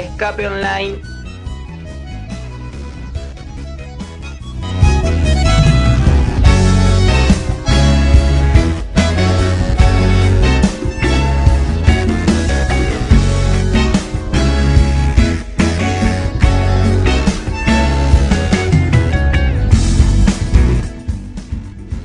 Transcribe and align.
Escape 0.00 0.46
Online. 0.46 0.98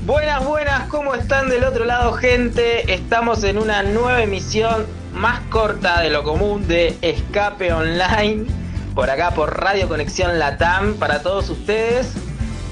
Buenas, 0.06 0.46
buenas, 0.46 0.90
¿cómo 0.90 1.16
están 1.16 1.50
del 1.50 1.64
otro 1.64 1.86
lado 1.86 2.12
gente? 2.14 2.94
Estamos 2.94 3.46
en 3.46 3.58
una 3.58 3.84
nueva 3.84 4.22
emisión 4.22 4.86
más 5.16 5.40
corta 5.50 6.02
de 6.02 6.10
lo 6.10 6.24
común 6.24 6.68
de 6.68 6.98
Escape 7.02 7.72
Online, 7.72 8.46
por 8.94 9.10
acá 9.10 9.32
por 9.32 9.62
Radio 9.62 9.88
Conexión 9.88 10.38
Latam 10.38 10.96
para 10.96 11.22
todos 11.22 11.50
ustedes. 11.50 12.12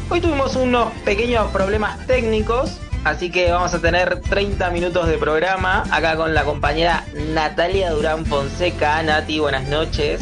Hoy 0.09 0.19
tuvimos 0.19 0.55
unos 0.57 0.91
pequeños 1.05 1.49
problemas 1.51 2.05
técnicos, 2.05 2.79
así 3.05 3.31
que 3.31 3.49
vamos 3.49 3.73
a 3.73 3.79
tener 3.79 4.19
30 4.19 4.69
minutos 4.71 5.07
de 5.07 5.17
programa 5.17 5.83
acá 5.89 6.17
con 6.17 6.33
la 6.33 6.43
compañera 6.43 7.05
Natalia 7.33 7.91
Durán 7.91 8.25
Fonseca. 8.25 9.01
Nati, 9.03 9.39
buenas 9.39 9.69
noches. 9.69 10.21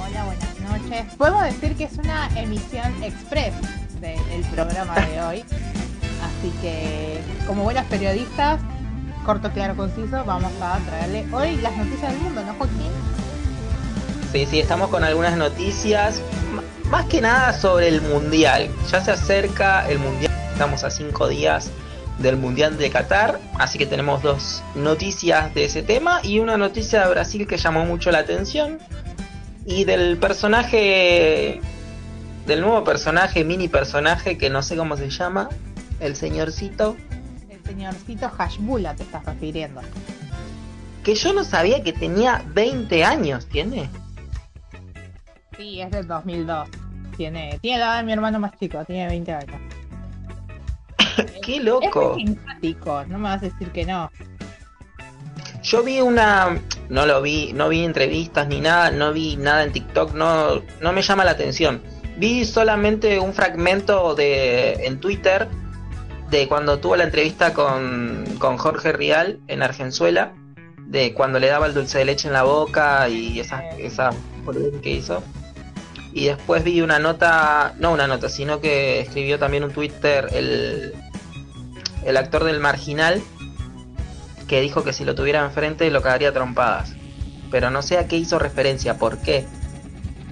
Hola, 0.00 0.24
buenas 0.24 0.60
noches. 0.60 1.14
Podemos 1.16 1.42
decir 1.42 1.76
que 1.76 1.84
es 1.84 1.98
una 1.98 2.28
emisión 2.38 3.02
express 3.02 3.52
del 4.00 4.44
programa 4.54 4.94
de 4.94 5.20
hoy. 5.22 5.44
Así 6.22 6.52
que, 6.62 7.20
como 7.46 7.64
buenas 7.64 7.86
periodistas, 7.86 8.60
corto, 9.24 9.50
claro, 9.50 9.76
conciso, 9.76 10.24
vamos 10.24 10.52
a 10.60 10.78
traerle 10.78 11.26
hoy 11.32 11.56
las 11.56 11.76
noticias 11.76 12.12
del 12.12 12.20
mundo, 12.22 12.42
¿no, 12.44 12.54
Joaquín? 12.54 12.90
Sí, 14.32 14.46
sí, 14.46 14.60
estamos 14.60 14.90
con 14.90 15.04
algunas 15.04 15.36
noticias, 15.36 16.20
más 16.90 17.06
que 17.06 17.20
nada 17.20 17.52
sobre 17.52 17.88
el 17.88 18.02
Mundial. 18.02 18.68
Ya 18.90 19.00
se 19.00 19.10
acerca 19.10 19.88
el 19.88 19.98
Mundial, 19.98 20.32
estamos 20.52 20.84
a 20.84 20.90
cinco 20.90 21.28
días 21.28 21.70
del 22.18 22.36
Mundial 22.36 22.76
de 22.76 22.90
Qatar, 22.90 23.40
así 23.58 23.78
que 23.78 23.86
tenemos 23.86 24.22
dos 24.22 24.62
noticias 24.74 25.54
de 25.54 25.64
ese 25.64 25.82
tema 25.82 26.20
y 26.22 26.40
una 26.40 26.56
noticia 26.56 27.04
de 27.04 27.10
Brasil 27.10 27.46
que 27.46 27.56
llamó 27.56 27.84
mucho 27.84 28.10
la 28.10 28.18
atención 28.18 28.78
y 29.64 29.84
del 29.84 30.18
personaje, 30.18 31.60
del 32.46 32.60
nuevo 32.60 32.84
personaje, 32.84 33.44
mini 33.44 33.68
personaje 33.68 34.36
que 34.36 34.50
no 34.50 34.62
sé 34.62 34.76
cómo 34.76 34.96
se 34.96 35.10
llama, 35.10 35.48
el 36.00 36.16
señorcito. 36.16 36.96
Señorcito 37.68 38.30
Hashbula 38.30 38.94
te 38.94 39.02
estás 39.02 39.24
refiriendo. 39.26 39.82
Que 41.04 41.14
yo 41.14 41.34
no 41.34 41.44
sabía 41.44 41.82
que 41.82 41.92
tenía 41.92 42.42
20 42.54 43.04
años, 43.04 43.46
¿tiene? 43.46 43.90
Sí, 45.54 45.82
es 45.82 45.90
del 45.90 46.06
2002. 46.06 46.68
Tiene, 47.18 47.58
tiene 47.60 47.78
la 47.78 47.84
edad 47.84 47.96
de 47.98 48.04
mi 48.04 48.12
hermano 48.12 48.40
más 48.40 48.58
chico, 48.58 48.82
tiene 48.86 49.06
20 49.08 49.32
años. 49.32 49.60
¡Qué 51.44 51.60
loco! 51.60 52.16
Es 52.16 52.24
simpático, 52.24 53.04
no 53.06 53.18
me 53.18 53.24
vas 53.24 53.42
a 53.42 53.46
decir 53.46 53.70
que 53.70 53.84
no. 53.84 54.10
Yo 55.62 55.82
vi 55.82 56.00
una, 56.00 56.58
no 56.88 57.04
lo 57.04 57.20
vi, 57.20 57.52
no 57.52 57.68
vi 57.68 57.84
entrevistas 57.84 58.48
ni 58.48 58.60
nada, 58.60 58.90
no 58.90 59.12
vi 59.12 59.36
nada 59.36 59.64
en 59.64 59.72
TikTok, 59.72 60.14
no, 60.14 60.62
no 60.80 60.92
me 60.92 61.02
llama 61.02 61.24
la 61.26 61.32
atención. 61.32 61.82
Vi 62.16 62.46
solamente 62.46 63.18
un 63.18 63.34
fragmento 63.34 64.14
de 64.14 64.86
en 64.86 65.00
Twitter 65.00 65.48
de 66.30 66.46
cuando 66.46 66.78
tuvo 66.78 66.96
la 66.96 67.04
entrevista 67.04 67.54
con, 67.54 68.24
con 68.38 68.58
Jorge 68.58 68.92
Rial 68.92 69.40
en 69.48 69.62
Argenzuela, 69.62 70.32
de 70.86 71.14
cuando 71.14 71.38
le 71.38 71.48
daba 71.48 71.66
el 71.66 71.74
dulce 71.74 71.98
de 71.98 72.04
leche 72.04 72.28
en 72.28 72.34
la 72.34 72.42
boca 72.42 73.08
y 73.08 73.40
esa, 73.40 73.68
esa 73.78 74.10
que 74.82 74.90
hizo. 74.90 75.22
Y 76.12 76.26
después 76.26 76.64
vi 76.64 76.80
una 76.80 76.98
nota, 76.98 77.74
no 77.78 77.92
una 77.92 78.06
nota, 78.06 78.28
sino 78.28 78.60
que 78.60 79.00
escribió 79.00 79.38
también 79.38 79.64
un 79.64 79.72
Twitter 79.72 80.28
el, 80.32 80.94
el 82.04 82.16
actor 82.16 82.44
del 82.44 82.60
Marginal, 82.60 83.22
que 84.46 84.60
dijo 84.60 84.84
que 84.84 84.92
si 84.92 85.04
lo 85.04 85.14
tuviera 85.14 85.44
enfrente 85.44 85.90
lo 85.90 86.02
cagaría 86.02 86.32
trompadas. 86.32 86.94
Pero 87.50 87.70
no 87.70 87.82
sé 87.82 87.98
a 87.98 88.06
qué 88.06 88.16
hizo 88.16 88.38
referencia, 88.38 88.98
por 88.98 89.18
qué. 89.18 89.46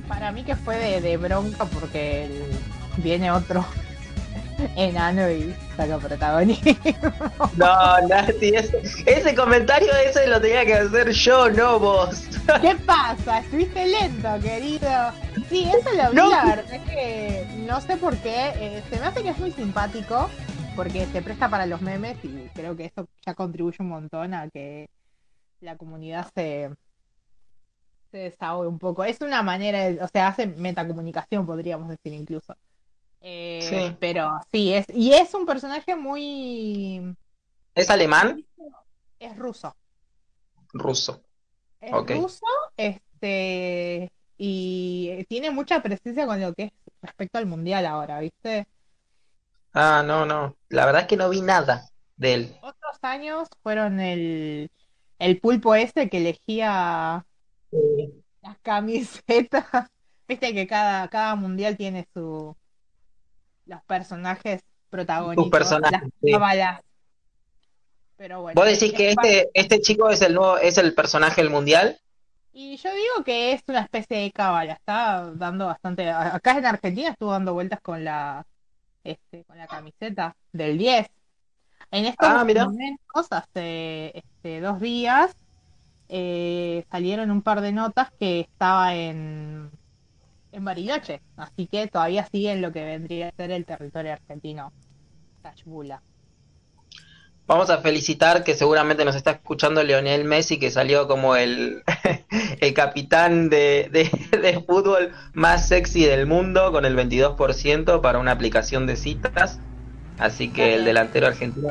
Para 0.08 0.32
mí 0.32 0.44
que 0.44 0.56
fue 0.56 0.76
de, 0.76 1.00
de 1.00 1.16
bronca 1.16 1.64
porque 1.66 2.28
viene 2.98 3.30
otro 3.30 3.64
enano 4.76 5.30
y 5.30 5.54
saca 5.76 5.98
protagonismo. 5.98 6.72
No, 7.56 7.98
Nati, 8.08 8.48
ese, 8.54 8.80
ese 9.06 9.34
comentario 9.34 9.88
ese 10.06 10.26
lo 10.26 10.40
tenía 10.40 10.64
que 10.64 10.74
hacer 10.74 11.10
yo, 11.10 11.50
no 11.50 11.78
vos. 11.78 12.22
¿Qué 12.60 12.74
pasa? 12.86 13.38
Estuviste 13.38 13.86
lento, 13.86 14.28
querido. 14.42 14.88
Sí, 15.48 15.64
eso 15.68 15.90
lo 15.96 16.10
vi, 16.10 16.16
No. 16.16 16.30
la 16.30 16.44
verdad 16.44 16.72
es 16.74 16.82
que 16.82 17.46
no 17.66 17.80
sé 17.80 17.96
por 17.96 18.16
qué. 18.18 18.52
eh, 18.56 18.82
se 18.90 18.98
me 19.00 19.06
hace 19.06 19.22
que 19.22 19.30
es 19.30 19.38
muy 19.38 19.50
simpático 19.52 20.28
porque 20.74 21.06
se 21.06 21.22
presta 21.22 21.48
para 21.48 21.66
los 21.66 21.80
memes 21.80 22.16
y 22.22 22.28
creo 22.54 22.76
que 22.76 22.86
eso 22.86 23.08
ya 23.24 23.34
contribuye 23.34 23.76
un 23.80 23.88
montón 23.88 24.34
a 24.34 24.48
que 24.50 24.88
la 25.60 25.76
comunidad 25.76 26.28
se, 26.34 26.70
se 28.10 28.18
desahogue 28.18 28.68
un 28.68 28.78
poco. 28.78 29.04
Es 29.04 29.20
una 29.20 29.42
manera, 29.42 29.80
de- 29.88 30.02
o 30.02 30.08
sea, 30.08 30.28
hace 30.28 30.46
metacomunicación, 30.46 31.46
podríamos 31.46 31.88
decir 31.88 32.12
incluso. 32.12 32.54
Eh, 33.28 33.58
Sí. 33.60 33.96
Pero 33.98 34.38
sí, 34.52 34.72
es, 34.72 34.86
y 34.88 35.12
es 35.12 35.34
un 35.34 35.46
personaje 35.46 35.96
muy... 35.96 37.16
¿Es 37.74 37.90
alemán? 37.90 38.46
es 39.18 39.36
ruso. 39.36 39.74
Ruso. 40.72 41.24
Es 41.80 41.90
ruso, 41.92 42.46
este, 42.76 44.12
y 44.38 45.24
tiene 45.28 45.50
mucha 45.50 45.82
presencia 45.82 46.24
con 46.24 46.40
lo 46.40 46.54
que 46.54 46.64
es 46.64 46.72
respecto 47.02 47.38
al 47.38 47.46
mundial 47.46 47.84
ahora, 47.86 48.20
¿viste? 48.20 48.68
Ah, 49.72 50.04
no, 50.06 50.24
no. 50.24 50.56
La 50.68 50.86
verdad 50.86 51.02
es 51.02 51.08
que 51.08 51.16
no 51.16 51.28
vi 51.28 51.40
nada 51.40 51.88
de 52.16 52.34
él. 52.34 52.56
Otros 52.62 52.96
años 53.02 53.48
fueron 53.62 53.98
el, 53.98 54.70
el 55.18 55.40
pulpo 55.40 55.74
este 55.74 56.08
que 56.08 56.18
elegía 56.18 57.26
las 58.42 58.58
camisetas. 58.62 59.66
Viste 60.28 60.54
que 60.54 60.66
cada, 60.66 61.08
cada 61.08 61.34
mundial 61.34 61.76
tiene 61.76 62.06
su 62.14 62.56
los 63.66 63.82
personajes 63.82 64.62
protagónicos, 64.88 65.50
personajes, 65.50 66.00
las 66.00 66.10
sí. 66.22 66.82
Pero 68.16 68.40
bueno. 68.40 68.58
¿Vos 68.60 68.66
decís 68.66 68.94
que 68.94 69.10
este, 69.10 69.50
este 69.52 69.80
chico 69.80 70.08
es 70.08 70.22
el 70.22 70.34
nuevo, 70.34 70.56
es 70.56 70.78
el 70.78 70.94
personaje 70.94 71.42
del 71.42 71.50
mundial? 71.50 72.00
Y 72.52 72.78
yo 72.78 72.90
digo 72.90 73.24
que 73.24 73.52
es 73.52 73.62
una 73.66 73.80
especie 73.80 74.16
de 74.16 74.32
cábala, 74.32 74.72
está 74.72 75.30
dando 75.34 75.66
bastante. 75.66 76.08
Acá 76.10 76.56
en 76.56 76.64
Argentina 76.64 77.10
estuvo 77.10 77.32
dando 77.32 77.52
vueltas 77.52 77.80
con 77.82 78.02
la 78.02 78.46
este, 79.04 79.44
con 79.44 79.58
la 79.58 79.66
camiseta 79.66 80.34
del 80.52 80.78
10. 80.78 81.06
En 81.90 82.06
estos 82.06 82.28
Ah, 82.28 82.38
momentos, 82.38 83.26
hace 83.30 84.18
este, 84.18 84.60
dos 84.60 84.80
días, 84.80 85.36
eh, 86.08 86.84
salieron 86.90 87.30
un 87.30 87.42
par 87.42 87.60
de 87.60 87.72
notas 87.72 88.10
que 88.18 88.40
estaba 88.40 88.94
en, 88.94 89.70
en 90.56 90.64
Bariloche, 90.64 91.20
así 91.36 91.66
que 91.66 91.86
todavía 91.86 92.26
sigue 92.32 92.50
en 92.52 92.62
lo 92.62 92.72
que 92.72 92.82
vendría 92.84 93.28
a 93.28 93.32
ser 93.32 93.50
el 93.50 93.64
territorio 93.64 94.12
argentino. 94.12 94.72
Tachbula. 95.42 96.02
Vamos 97.46 97.70
a 97.70 97.78
felicitar 97.78 98.42
que 98.42 98.54
seguramente 98.56 99.04
nos 99.04 99.14
está 99.14 99.30
escuchando 99.32 99.82
Lionel 99.84 100.24
Messi, 100.24 100.58
que 100.58 100.70
salió 100.72 101.06
como 101.06 101.36
el, 101.36 101.82
el 102.60 102.74
capitán 102.74 103.48
de, 103.50 103.88
de- 103.92 104.38
de 104.38 104.60
fútbol 104.66 105.12
más 105.34 105.68
sexy 105.68 106.04
del 106.04 106.26
mundo, 106.26 106.72
con 106.72 106.84
el 106.84 106.96
22% 106.96 108.00
para 108.00 108.18
una 108.18 108.32
aplicación 108.32 108.86
de 108.86 108.96
citas. 108.96 109.60
Así 110.18 110.48
que 110.48 110.74
el 110.74 110.84
delantero 110.86 111.26
argentino 111.26 111.68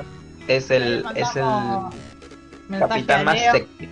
es 0.47 0.69
el, 0.71 1.03
es 1.15 1.35
el 1.35 1.43
capitán 2.79 3.25
más 3.25 3.39
sexy. 3.51 3.89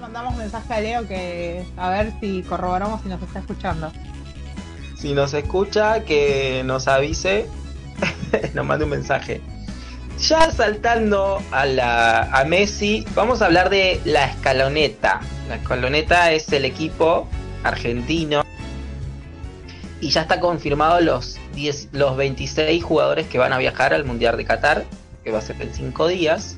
Mandamos 0.00 0.36
mensaje 0.36 0.74
a 0.74 0.80
Leo 0.80 1.06
que 1.06 1.64
a 1.76 1.90
ver 1.90 2.12
si 2.20 2.42
corroboramos 2.42 3.02
si 3.02 3.08
nos 3.08 3.22
está 3.22 3.38
escuchando. 3.38 3.92
Si 4.96 5.12
nos 5.12 5.34
escucha, 5.34 6.04
que 6.04 6.62
nos 6.64 6.88
avise, 6.88 7.46
nos 8.54 8.66
mande 8.66 8.84
un 8.84 8.90
mensaje. 8.90 9.40
Ya 10.18 10.50
saltando 10.50 11.42
a, 11.50 11.66
la, 11.66 12.22
a 12.22 12.44
Messi, 12.44 13.04
vamos 13.14 13.42
a 13.42 13.46
hablar 13.46 13.70
de 13.70 14.00
la 14.04 14.26
escaloneta. 14.26 15.20
La 15.48 15.56
escaloneta 15.56 16.32
es 16.32 16.52
el 16.52 16.64
equipo 16.64 17.28
argentino 17.62 18.44
y 20.00 20.10
ya 20.10 20.22
está 20.22 20.40
confirmado 20.40 21.00
los, 21.00 21.38
10, 21.54 21.88
los 21.92 22.16
26 22.16 22.82
jugadores 22.82 23.26
que 23.26 23.38
van 23.38 23.52
a 23.52 23.58
viajar 23.58 23.94
al 23.94 24.04
Mundial 24.04 24.36
de 24.36 24.44
Qatar, 24.44 24.84
que 25.22 25.30
va 25.30 25.38
a 25.38 25.42
ser 25.42 25.60
en 25.60 25.72
5 25.72 26.08
días. 26.08 26.56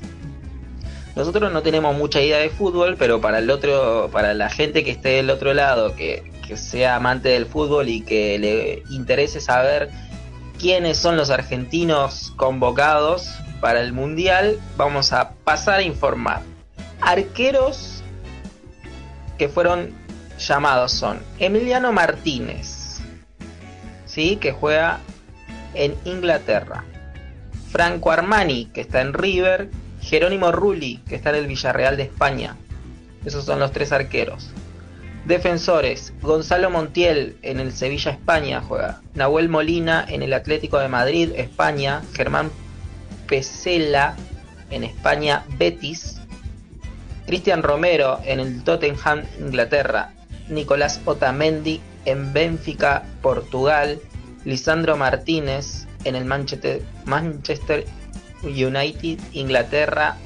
Nosotros 1.17 1.51
no 1.51 1.63
tenemos 1.63 1.97
mucha 1.97 2.21
idea 2.21 2.37
de 2.37 2.51
fútbol, 2.51 2.95
pero 2.95 3.19
para 3.19 3.39
el 3.39 3.49
otro, 3.49 4.07
para 4.11 4.35
la 4.35 4.51
gente 4.51 4.83
que 4.83 4.91
esté 4.91 5.09
del 5.09 5.31
otro 5.31 5.55
lado, 5.55 5.95
que, 5.95 6.31
que 6.47 6.55
sea 6.57 6.95
amante 6.95 7.29
del 7.29 7.47
fútbol 7.47 7.89
y 7.89 8.01
que 8.01 8.37
le 8.37 8.83
interese 8.91 9.41
saber 9.41 9.89
quiénes 10.59 10.99
son 10.99 11.17
los 11.17 11.31
argentinos 11.31 12.33
convocados 12.35 13.33
para 13.59 13.81
el 13.81 13.93
mundial, 13.93 14.59
vamos 14.77 15.11
a 15.11 15.31
pasar 15.43 15.79
a 15.79 15.81
informar. 15.81 16.43
Arqueros 17.01 18.03
que 19.39 19.49
fueron 19.49 19.95
llamados 20.37 20.91
son 20.91 21.19
Emiliano 21.39 21.91
Martínez, 21.93 22.99
¿sí? 24.05 24.35
que 24.35 24.51
juega 24.51 24.99
en 25.73 25.95
Inglaterra. 26.05 26.85
Franco 27.71 28.11
Armani, 28.11 28.67
que 28.67 28.81
está 28.81 29.01
en 29.01 29.13
River. 29.13 29.71
Jerónimo 30.01 30.51
Rulli, 30.51 30.97
que 31.07 31.15
está 31.15 31.29
en 31.31 31.37
el 31.37 31.47
Villarreal 31.47 31.97
de 31.97 32.03
España. 32.03 32.55
Esos 33.25 33.45
son 33.45 33.59
los 33.59 33.71
tres 33.71 33.91
arqueros. 33.91 34.51
Defensores, 35.25 36.13
Gonzalo 36.21 36.69
Montiel 36.69 37.35
en 37.41 37.59
el 37.59 37.73
Sevilla 37.73 38.11
España 38.11 38.61
juega. 38.61 39.01
Nahuel 39.13 39.49
Molina 39.49 40.05
en 40.07 40.23
el 40.23 40.31
Atlético 40.31 40.79
de 40.79 40.87
Madrid, 40.87 41.31
España. 41.35 42.01
Germán 42.13 42.49
Pesela 43.27 44.15
en 44.69 44.85
España, 44.85 45.43
Betis. 45.57 46.21
Cristian 47.25 47.61
Romero 47.61 48.21
en 48.23 48.39
el 48.39 48.63
Tottenham, 48.63 49.23
Inglaterra. 49.39 50.13
Nicolás 50.47 51.01
Otamendi 51.03 51.81
en 52.05 52.31
Benfica, 52.31 53.03
Portugal. 53.21 53.99
Lisandro 54.45 54.95
Martínez 54.95 55.87
en 56.05 56.15
el 56.15 56.23
Manchester, 56.23 56.81
Manchester 57.03 57.85
United, 58.43 59.19
Inglaterra. 59.33 60.17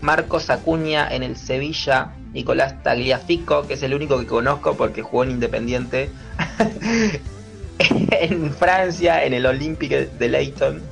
Marcos 0.00 0.50
Acuña 0.50 1.08
en 1.08 1.22
el 1.22 1.36
Sevilla. 1.36 2.12
Nicolás 2.32 2.82
Tagliafico, 2.82 3.66
que 3.66 3.74
es 3.74 3.82
el 3.82 3.94
único 3.94 4.18
que 4.18 4.26
conozco 4.26 4.76
porque 4.76 5.02
jugó 5.02 5.24
en 5.24 5.30
Independiente. 5.30 6.10
en 8.10 8.52
Francia, 8.52 9.24
en 9.24 9.32
el 9.32 9.46
Olympique 9.46 10.06
de 10.06 10.28
Leyton. 10.28 10.82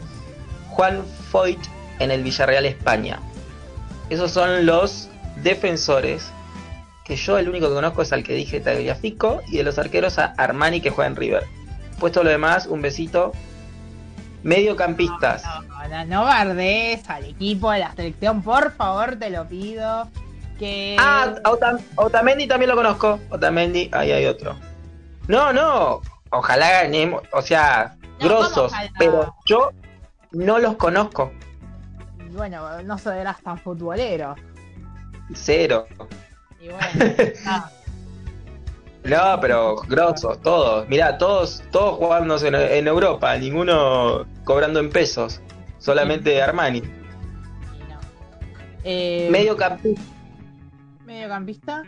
Juan 0.70 1.04
Foyt 1.30 1.60
en 1.98 2.10
el 2.10 2.22
Villarreal 2.22 2.66
España. 2.66 3.20
Esos 4.10 4.30
son 4.30 4.66
los 4.66 5.08
defensores. 5.42 6.30
Que 7.04 7.16
yo 7.16 7.36
el 7.36 7.48
único 7.50 7.68
que 7.68 7.74
conozco 7.74 8.00
es 8.00 8.12
al 8.14 8.24
que 8.24 8.34
dije 8.34 8.60
Tagliafico. 8.60 9.42
Y 9.48 9.58
de 9.58 9.64
los 9.64 9.78
arqueros 9.78 10.18
a 10.18 10.32
Armani 10.38 10.80
que 10.80 10.90
juega 10.90 11.08
en 11.08 11.16
River. 11.16 11.44
Puesto 12.00 12.24
lo 12.24 12.30
demás, 12.30 12.66
un 12.66 12.82
besito. 12.82 13.32
Mediocampistas. 14.44 15.42
No, 15.44 15.88
no, 15.88 16.04
no, 16.04 16.24
bardes 16.24 17.08
al 17.10 17.24
equipo 17.24 17.70
de 17.72 17.80
la 17.80 17.92
selección, 17.94 18.42
por 18.42 18.72
favor, 18.72 19.16
te 19.16 19.30
lo 19.30 19.46
pido. 19.48 20.08
Que... 20.58 20.96
Ah, 21.00 21.34
Otam- 21.44 21.80
Otamendi 21.96 22.46
también 22.46 22.70
lo 22.70 22.76
conozco. 22.76 23.18
Otamendi, 23.30 23.90
ahí 23.92 24.12
hay 24.12 24.26
otro. 24.26 24.54
No, 25.26 25.52
no. 25.52 26.00
Ojalá 26.30 26.70
ganemos. 26.82 27.22
O 27.32 27.42
sea, 27.42 27.96
No, 28.20 28.28
grosos. 28.28 28.72
Pero 28.98 29.34
yo 29.46 29.70
no 30.32 30.58
los 30.58 30.76
conozco. 30.76 31.32
Bueno, 32.32 32.82
no 32.82 32.98
serás 32.98 33.40
tan 33.42 33.58
futbolero. 33.58 34.34
Cero. 35.34 35.86
Y 36.60 36.68
bueno, 36.68 37.22
No, 39.04 39.38
pero 39.40 39.76
grosos, 39.86 40.40
todos. 40.40 40.88
Mirá, 40.88 41.18
todos, 41.18 41.62
todos 41.70 41.98
jugándose 41.98 42.48
en, 42.48 42.54
en 42.54 42.86
Europa, 42.88 43.36
ninguno 43.36 44.26
cobrando 44.44 44.80
en 44.80 44.90
pesos. 44.90 45.40
Solamente 45.78 46.40
Armani. 46.40 46.82
Eh, 48.82 49.28
Mediocampista, 49.30 50.02
mediocampista. 51.06 51.82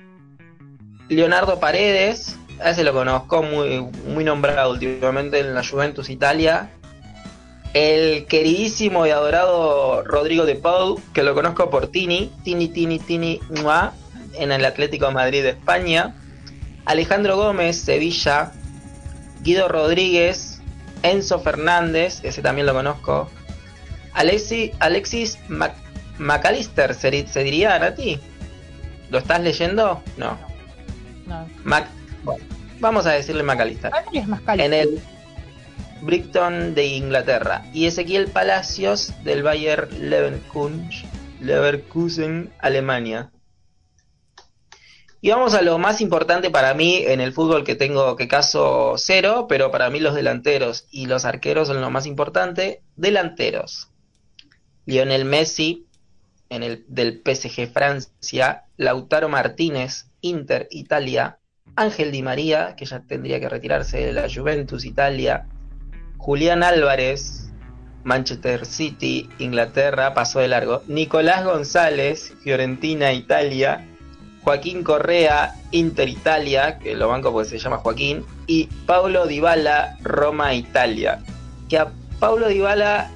Leonardo 1.08 1.58
Paredes. 1.60 2.38
A 2.62 2.70
ese 2.70 2.84
lo 2.84 2.94
conozco, 2.94 3.42
muy, 3.42 3.80
muy 4.06 4.24
nombrado 4.24 4.70
últimamente 4.70 5.40
en 5.40 5.54
la 5.54 5.62
Juventus 5.62 6.08
Italia. 6.08 6.70
El 7.74 8.24
queridísimo 8.26 9.06
y 9.06 9.10
adorado 9.10 10.02
Rodrigo 10.04 10.46
de 10.46 10.54
Paul, 10.54 10.98
que 11.12 11.22
lo 11.22 11.34
conozco 11.34 11.68
por 11.68 11.88
Tini, 11.88 12.32
Tini, 12.44 12.68
Tini, 12.68 12.98
Tini, 12.98 13.40
Mua, 13.62 13.92
en 14.34 14.52
el 14.52 14.64
Atlético 14.64 15.06
de 15.06 15.12
Madrid 15.12 15.42
de 15.42 15.50
España. 15.50 16.14
Alejandro 16.86 17.36
Gómez, 17.36 17.76
Sevilla. 17.80 18.52
Guido 19.42 19.68
Rodríguez, 19.68 20.60
Enzo 21.02 21.38
Fernández, 21.40 22.20
ese 22.24 22.42
también 22.42 22.66
lo 22.66 22.72
conozco. 22.72 23.30
Alexi, 24.14 24.72
Alexis 24.80 25.38
Mac- 25.48 25.76
McAllister, 26.18 26.94
¿se, 26.94 27.26
se 27.28 27.44
diría 27.44 27.76
a 27.76 27.94
ti? 27.94 28.18
¿Lo 29.10 29.18
estás 29.18 29.40
leyendo? 29.40 30.02
No. 30.16 30.36
No. 31.26 31.46
Mac- 31.62 31.90
bueno, 32.24 32.44
vamos 32.80 33.06
a 33.06 33.12
decirle 33.12 33.42
McAllister. 33.44 33.92
Es. 34.12 34.24
En 34.64 34.72
el 34.74 35.00
Brighton 36.00 36.74
de 36.74 36.86
Inglaterra. 36.86 37.62
Y 37.72 37.86
Ezequiel 37.86 38.26
Palacios 38.28 39.12
del 39.22 39.42
Bayer 39.44 39.92
Leverkusen, 39.92 40.88
Leverkusen, 41.40 42.50
Alemania. 42.58 43.30
Y 45.26 45.30
vamos 45.30 45.54
a 45.54 45.62
lo 45.62 45.76
más 45.76 46.00
importante 46.00 46.50
para 46.50 46.72
mí 46.72 46.98
en 46.98 47.20
el 47.20 47.32
fútbol 47.32 47.64
que 47.64 47.74
tengo 47.74 48.14
que 48.14 48.28
caso 48.28 48.94
cero, 48.96 49.46
pero 49.48 49.72
para 49.72 49.90
mí 49.90 49.98
los 49.98 50.14
delanteros 50.14 50.86
y 50.92 51.06
los 51.06 51.24
arqueros 51.24 51.66
son 51.66 51.80
lo 51.80 51.90
más 51.90 52.06
importante. 52.06 52.80
Delanteros. 52.94 53.90
Lionel 54.84 55.24
Messi 55.24 55.84
en 56.48 56.62
el 56.62 56.84
del 56.86 57.22
PSG 57.24 57.66
Francia, 57.72 58.66
Lautaro 58.76 59.28
Martínez, 59.28 60.06
Inter 60.20 60.68
Italia, 60.70 61.40
Ángel 61.74 62.12
Di 62.12 62.22
María, 62.22 62.76
que 62.76 62.84
ya 62.84 63.00
tendría 63.00 63.40
que 63.40 63.48
retirarse 63.48 63.98
de 63.98 64.12
la 64.12 64.28
Juventus 64.32 64.84
Italia, 64.84 65.48
Julián 66.18 66.62
Álvarez, 66.62 67.50
Manchester 68.04 68.64
City, 68.64 69.28
Inglaterra, 69.40 70.14
pasó 70.14 70.38
de 70.38 70.46
largo, 70.46 70.84
Nicolás 70.86 71.44
González, 71.44 72.32
Fiorentina, 72.44 73.12
Italia, 73.12 73.84
Joaquín 74.46 74.84
Correa, 74.84 75.56
Inter 75.72 76.08
Italia, 76.08 76.78
que 76.78 76.94
lo 76.94 77.08
banco 77.08 77.32
porque 77.32 77.48
se 77.48 77.58
llama 77.58 77.78
Joaquín, 77.78 78.24
y 78.46 78.66
Paulo 78.86 79.26
Dybala, 79.26 79.96
Roma, 80.04 80.54
Italia. 80.54 81.18
Que 81.68 81.80
a 81.80 81.88
Paulo 82.20 82.46
Dybala 82.46 83.10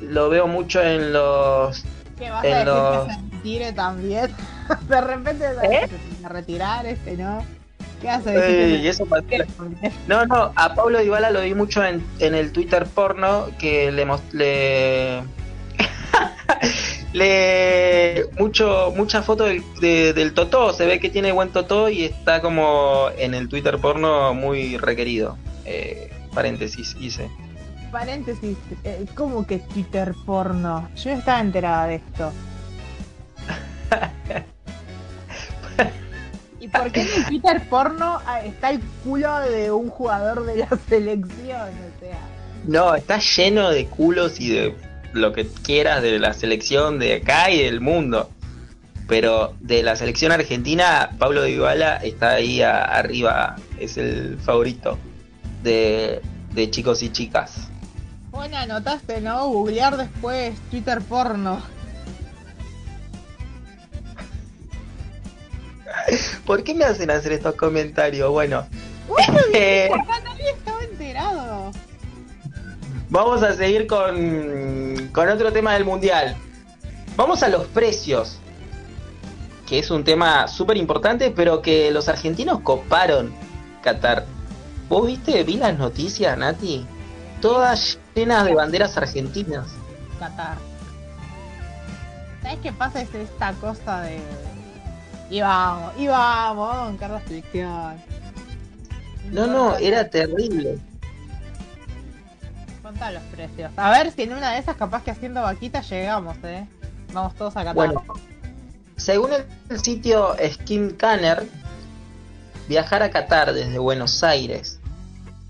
lo 0.00 0.28
veo 0.28 0.46
mucho 0.46 0.80
en 0.80 1.12
los 1.12 1.82
¿Qué 2.16 2.30
vas 2.30 2.44
en 2.44 2.52
a 2.52 2.58
decir 2.58 2.66
los- 2.72 3.06
que 3.08 3.12
se 3.12 3.20
retire 3.36 3.72
también? 3.72 4.30
De 4.88 5.00
repente 5.00 5.46
¿Eh? 5.64 5.88
que 5.88 6.28
retirar 6.28 6.86
este, 6.86 7.16
¿no? 7.16 7.44
¿Qué 8.00 8.08
a 8.28 8.30
decir? 8.30 8.54
Ey, 8.54 8.82
que 8.82 8.88
eso? 8.90 9.04
No, 10.06 10.24
no, 10.26 10.52
a 10.54 10.74
Pablo 10.76 11.00
Dybala 11.00 11.32
lo 11.32 11.40
vi 11.40 11.54
mucho 11.54 11.84
en, 11.84 12.06
en 12.20 12.36
el 12.36 12.52
Twitter 12.52 12.86
porno 12.86 13.46
que 13.58 13.90
le 13.90 14.06
le 14.30 15.22
le 17.12 18.26
mucho 18.38 18.92
mucha 18.96 19.22
foto 19.22 19.44
del, 19.44 19.62
de- 19.80 20.12
del 20.12 20.34
Totó, 20.34 20.72
se 20.72 20.86
ve 20.86 21.00
que 21.00 21.08
tiene 21.10 21.32
buen 21.32 21.50
Totó 21.50 21.88
y 21.88 22.04
está 22.04 22.40
como 22.42 23.08
en 23.18 23.34
el 23.34 23.48
Twitter 23.48 23.78
porno 23.78 24.34
muy 24.34 24.76
requerido. 24.76 25.36
Eh, 25.64 26.10
paréntesis 26.34 26.96
hice. 27.00 27.30
Paréntesis, 27.90 28.56
eh, 28.84 29.06
¿cómo 29.14 29.46
que 29.46 29.58
Twitter 29.58 30.14
porno? 30.26 30.88
Yo 30.96 31.10
no 31.12 31.18
estaba 31.18 31.40
enterada 31.40 31.86
de 31.86 31.94
esto. 31.96 32.32
¿Y 36.60 36.68
por 36.68 36.90
qué 36.90 37.02
en 37.02 37.08
el 37.16 37.24
Twitter 37.26 37.62
porno 37.70 38.18
ah, 38.26 38.40
está 38.44 38.70
el 38.70 38.80
culo 39.04 39.38
de 39.40 39.70
un 39.70 39.88
jugador 39.88 40.44
de 40.44 40.56
la 40.56 40.68
selección? 40.88 41.60
O 41.70 42.00
sea, 42.00 42.18
No, 42.66 42.94
está 42.94 43.18
lleno 43.18 43.70
de 43.70 43.86
culos 43.86 44.40
y 44.40 44.50
de 44.50 44.74
lo 45.12 45.32
que 45.32 45.46
quieras 45.46 46.02
de 46.02 46.18
la 46.18 46.32
selección 46.34 46.98
de 46.98 47.14
acá 47.16 47.50
y 47.50 47.62
del 47.62 47.80
mundo. 47.80 48.30
Pero 49.08 49.54
de 49.60 49.82
la 49.82 49.96
selección 49.96 50.32
argentina, 50.32 51.10
Pablo 51.18 51.42
Dybala 51.44 51.96
está 51.96 52.32
ahí 52.32 52.60
a- 52.60 52.84
arriba, 52.84 53.56
es 53.78 53.96
el 53.96 54.38
favorito 54.38 54.98
de, 55.62 56.20
de 56.52 56.70
chicos 56.70 57.02
y 57.02 57.10
chicas. 57.10 57.68
bueno, 58.30 58.58
anotaste, 58.58 59.22
¿no? 59.22 59.48
Googlear 59.48 59.96
después 59.96 60.54
Twitter 60.70 61.00
porno. 61.00 61.62
¿Por 66.46 66.64
qué 66.64 66.74
me 66.74 66.84
hacen 66.84 67.10
hacer 67.10 67.32
estos 67.32 67.54
comentarios? 67.54 68.30
Bueno, 68.30 68.66
eh, 69.54 69.90
nadie 70.24 70.50
estaba 70.50 70.82
enterado. 70.84 71.70
Vamos 73.10 73.42
a 73.42 73.54
seguir 73.54 73.86
con, 73.86 75.10
con 75.12 75.28
otro 75.28 75.52
tema 75.52 75.74
del 75.74 75.84
mundial. 75.84 76.36
Vamos 77.16 77.42
a 77.42 77.48
los 77.48 77.66
precios, 77.66 78.38
que 79.66 79.78
es 79.78 79.90
un 79.90 80.04
tema 80.04 80.48
súper 80.48 80.76
importante, 80.76 81.30
pero 81.30 81.62
que 81.62 81.90
los 81.90 82.08
argentinos 82.08 82.60
coparon 82.60 83.32
Qatar. 83.82 84.24
¿Vos 84.88 85.06
viste? 85.06 85.42
Vi 85.44 85.56
las 85.56 85.76
noticias, 85.76 86.36
Nati. 86.38 86.86
Todas 87.40 87.98
llenas 88.14 88.44
de 88.44 88.54
banderas 88.54 88.96
argentinas. 88.96 89.66
Qatar. 90.18 90.56
¿Sabes 92.42 92.58
qué 92.62 92.72
pasa? 92.72 93.02
Es 93.02 93.14
esta 93.14 93.52
cosa 93.54 94.02
de. 94.02 94.18
Y 95.30 95.40
vamos, 95.40 95.92
y 95.98 96.06
vamos, 96.06 96.68
vamos 96.68 97.00
la 97.00 97.20
selección. 97.26 97.96
No, 99.30 99.46
no, 99.46 99.76
era 99.76 100.08
terrible. 100.08 100.78
Contá 102.88 103.10
los 103.10 103.22
precios. 103.24 103.70
A 103.76 103.90
ver 103.90 104.10
si 104.12 104.22
en 104.22 104.32
una 104.32 104.52
de 104.52 104.60
esas, 104.60 104.74
capaz 104.74 105.04
que 105.04 105.10
haciendo 105.10 105.42
vaquita 105.42 105.82
llegamos, 105.82 106.38
eh. 106.42 106.66
Vamos 107.12 107.34
todos 107.34 107.54
a 107.54 107.60
Qatar. 107.60 107.74
Bueno, 107.74 108.02
según 108.96 109.28
el 109.34 109.78
sitio 109.78 110.34
Skim 110.42 110.96
Canner, 110.96 111.46
viajar 112.66 113.02
a 113.02 113.10
Qatar 113.10 113.52
desde 113.52 113.78
Buenos 113.78 114.24
Aires 114.24 114.80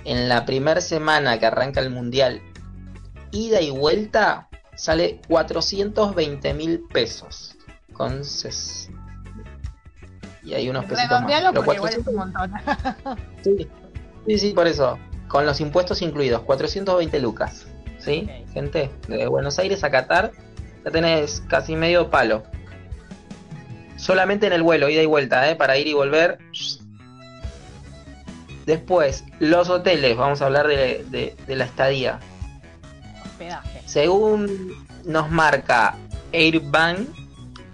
en 0.05 0.29
la 0.29 0.47
primera 0.47 0.81
semana 0.81 1.39
que 1.39 1.47
arranca 1.47 1.79
el 1.79 1.91
mundial, 1.91 2.43
ida 3.31 3.61
y 3.61 3.71
vuelta, 3.71 4.49
sale 4.75 5.21
420 5.29 6.55
mil 6.55 6.81
pesos. 6.93 7.57
Con 7.93 8.25
ses... 8.25 8.91
Y 10.43 10.55
hay 10.55 10.69
unos 10.69 10.87
pesitos 10.87 11.23
más. 11.23 11.43
Pero 11.53 11.65
400... 11.65 12.09
un 12.09 12.19
montón. 12.19 12.53
sí. 13.45 13.69
sí, 14.27 14.39
sí, 14.39 14.53
por 14.55 14.67
eso. 14.67 14.99
Con 15.29 15.47
los 15.47 15.61
impuestos 15.61 16.03
incluidos, 16.03 16.43
420 16.43 17.21
lucas. 17.21 17.67
¿Sí? 17.99 18.29
Gente, 18.55 18.91
de 19.09 19.27
Buenos 19.27 19.59
Aires 19.59 19.85
a 19.85 19.91
Qatar, 19.91 20.33
ya 20.85 20.91
tenés 20.91 21.43
casi 21.49 21.77
medio 21.77 22.11
palo. 22.11 22.45
Solamente 23.97 24.47
en 24.47 24.53
el 24.53 24.63
vuelo, 24.63 24.89
ida 24.89 25.03
y 25.03 25.07
vuelta, 25.07 25.51
¿eh? 25.51 25.57
para 25.57 25.77
ir 25.77 25.89
y 25.89 25.93
volver. 25.93 26.39
Después, 28.65 29.25
los 29.41 29.69
hoteles, 29.71 30.17
vamos 30.17 30.43
a 30.43 30.47
hablar 30.47 30.67
de, 30.67 31.35
la 31.47 31.65
estadía. 31.65 32.21
Según 33.87 34.87
nos 35.05 35.31
marca 35.31 35.97
Airbnb, 36.33 37.07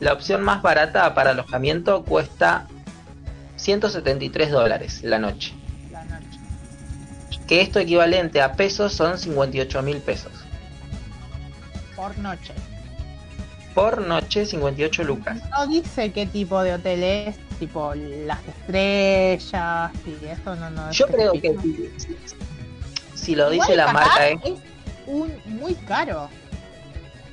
la 0.00 0.12
opción 0.12 0.42
más 0.42 0.62
barata 0.62 1.14
para 1.14 1.30
alojamiento 1.30 2.04
cuesta 2.04 2.68
173 3.56 4.50
dólares. 4.50 5.00
La 5.02 5.18
noche. 5.18 5.54
Que 7.46 7.60
esto 7.60 7.78
equivalente 7.78 8.40
a 8.40 8.54
pesos 8.54 8.92
son 8.92 9.18
58 9.18 9.82
mil 9.82 9.98
pesos. 9.98 10.32
Por 11.96 12.16
noche 12.18 12.54
por 13.74 14.00
noche 14.06 14.46
58 14.46 15.04
lucas. 15.04 15.42
No 15.50 15.66
dice 15.66 16.12
qué 16.12 16.26
tipo 16.26 16.62
de 16.62 16.74
hotel 16.74 17.02
es, 17.02 17.38
tipo 17.58 17.92
las 17.94 18.38
estrellas 18.46 19.92
y 20.06 20.24
eso 20.26 20.54
no, 20.54 20.70
no. 20.70 20.90
Yo 20.92 21.06
creo 21.08 21.32
que 21.32 21.54
si, 23.14 23.34
lo 23.34 23.50
dice 23.50 23.74
la 23.74 23.92
marca 23.92 24.28
es... 24.28 24.40
un 25.06 25.32
muy 25.46 25.74
caro. 25.74 26.30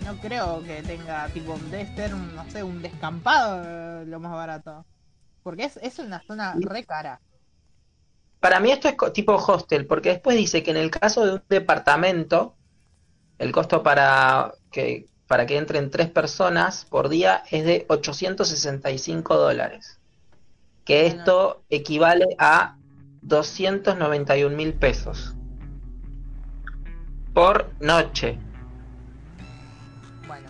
No 0.03 0.15
creo 0.15 0.63
que 0.63 0.81
tenga 0.81 1.27
tipo 1.27 1.57
debe 1.69 1.95
ser 1.95 2.11
no 2.13 2.49
sé 2.49 2.63
un 2.63 2.81
descampado 2.81 4.03
lo 4.05 4.19
más 4.19 4.31
barato. 4.31 4.83
Porque 5.43 5.65
es, 5.65 5.77
es 5.77 5.99
una 5.99 6.21
zona 6.23 6.55
re 6.59 6.83
cara. 6.83 7.19
Para 8.41 8.59
mí 8.59 8.71
esto 8.71 8.89
es 8.89 9.13
tipo 9.13 9.35
hostel, 9.35 9.85
porque 9.85 10.09
después 10.09 10.35
dice 10.35 10.63
que 10.63 10.71
en 10.71 10.77
el 10.77 10.89
caso 10.89 11.23
de 11.23 11.33
un 11.33 11.43
departamento, 11.47 12.55
el 13.37 13.51
costo 13.51 13.83
para 13.83 14.53
que 14.71 15.05
para 15.27 15.45
que 15.45 15.57
entren 15.57 15.89
tres 15.89 16.09
personas 16.09 16.83
por 16.83 17.07
día 17.07 17.43
es 17.51 17.63
de 17.63 17.85
865 17.87 19.37
dólares. 19.37 19.97
Que 20.83 21.05
esto 21.05 21.63
equivale 21.69 22.25
a 22.37 22.75
291 23.21 24.53
mil 24.57 24.73
pesos 24.73 25.35
por 27.33 27.71
noche. 27.79 28.37
Bueno, 30.27 30.49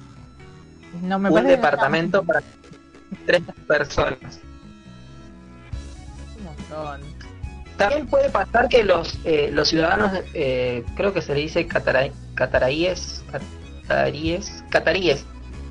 no 1.04 1.20
me 1.20 1.30
un 1.30 1.46
departamento 1.46 2.24
para 2.24 2.42
tres 3.28 3.44
personas. 3.68 4.40
Un 6.40 6.44
montón. 6.46 7.21
También 7.78 8.08
puede 8.08 8.30
pasar 8.30 8.70
que 8.70 8.84
los, 8.84 9.20
eh, 9.26 9.50
los 9.52 9.70
ciudadanos, 9.70 10.12
eh, 10.34 10.84
creo 10.96 11.14
que 11.14 11.22
se 11.22 11.34
le 11.34 11.42
dice 11.42 11.68
cataraíes, 11.68 12.14
cataríes, 12.36 13.24
cataríes. 14.70 15.26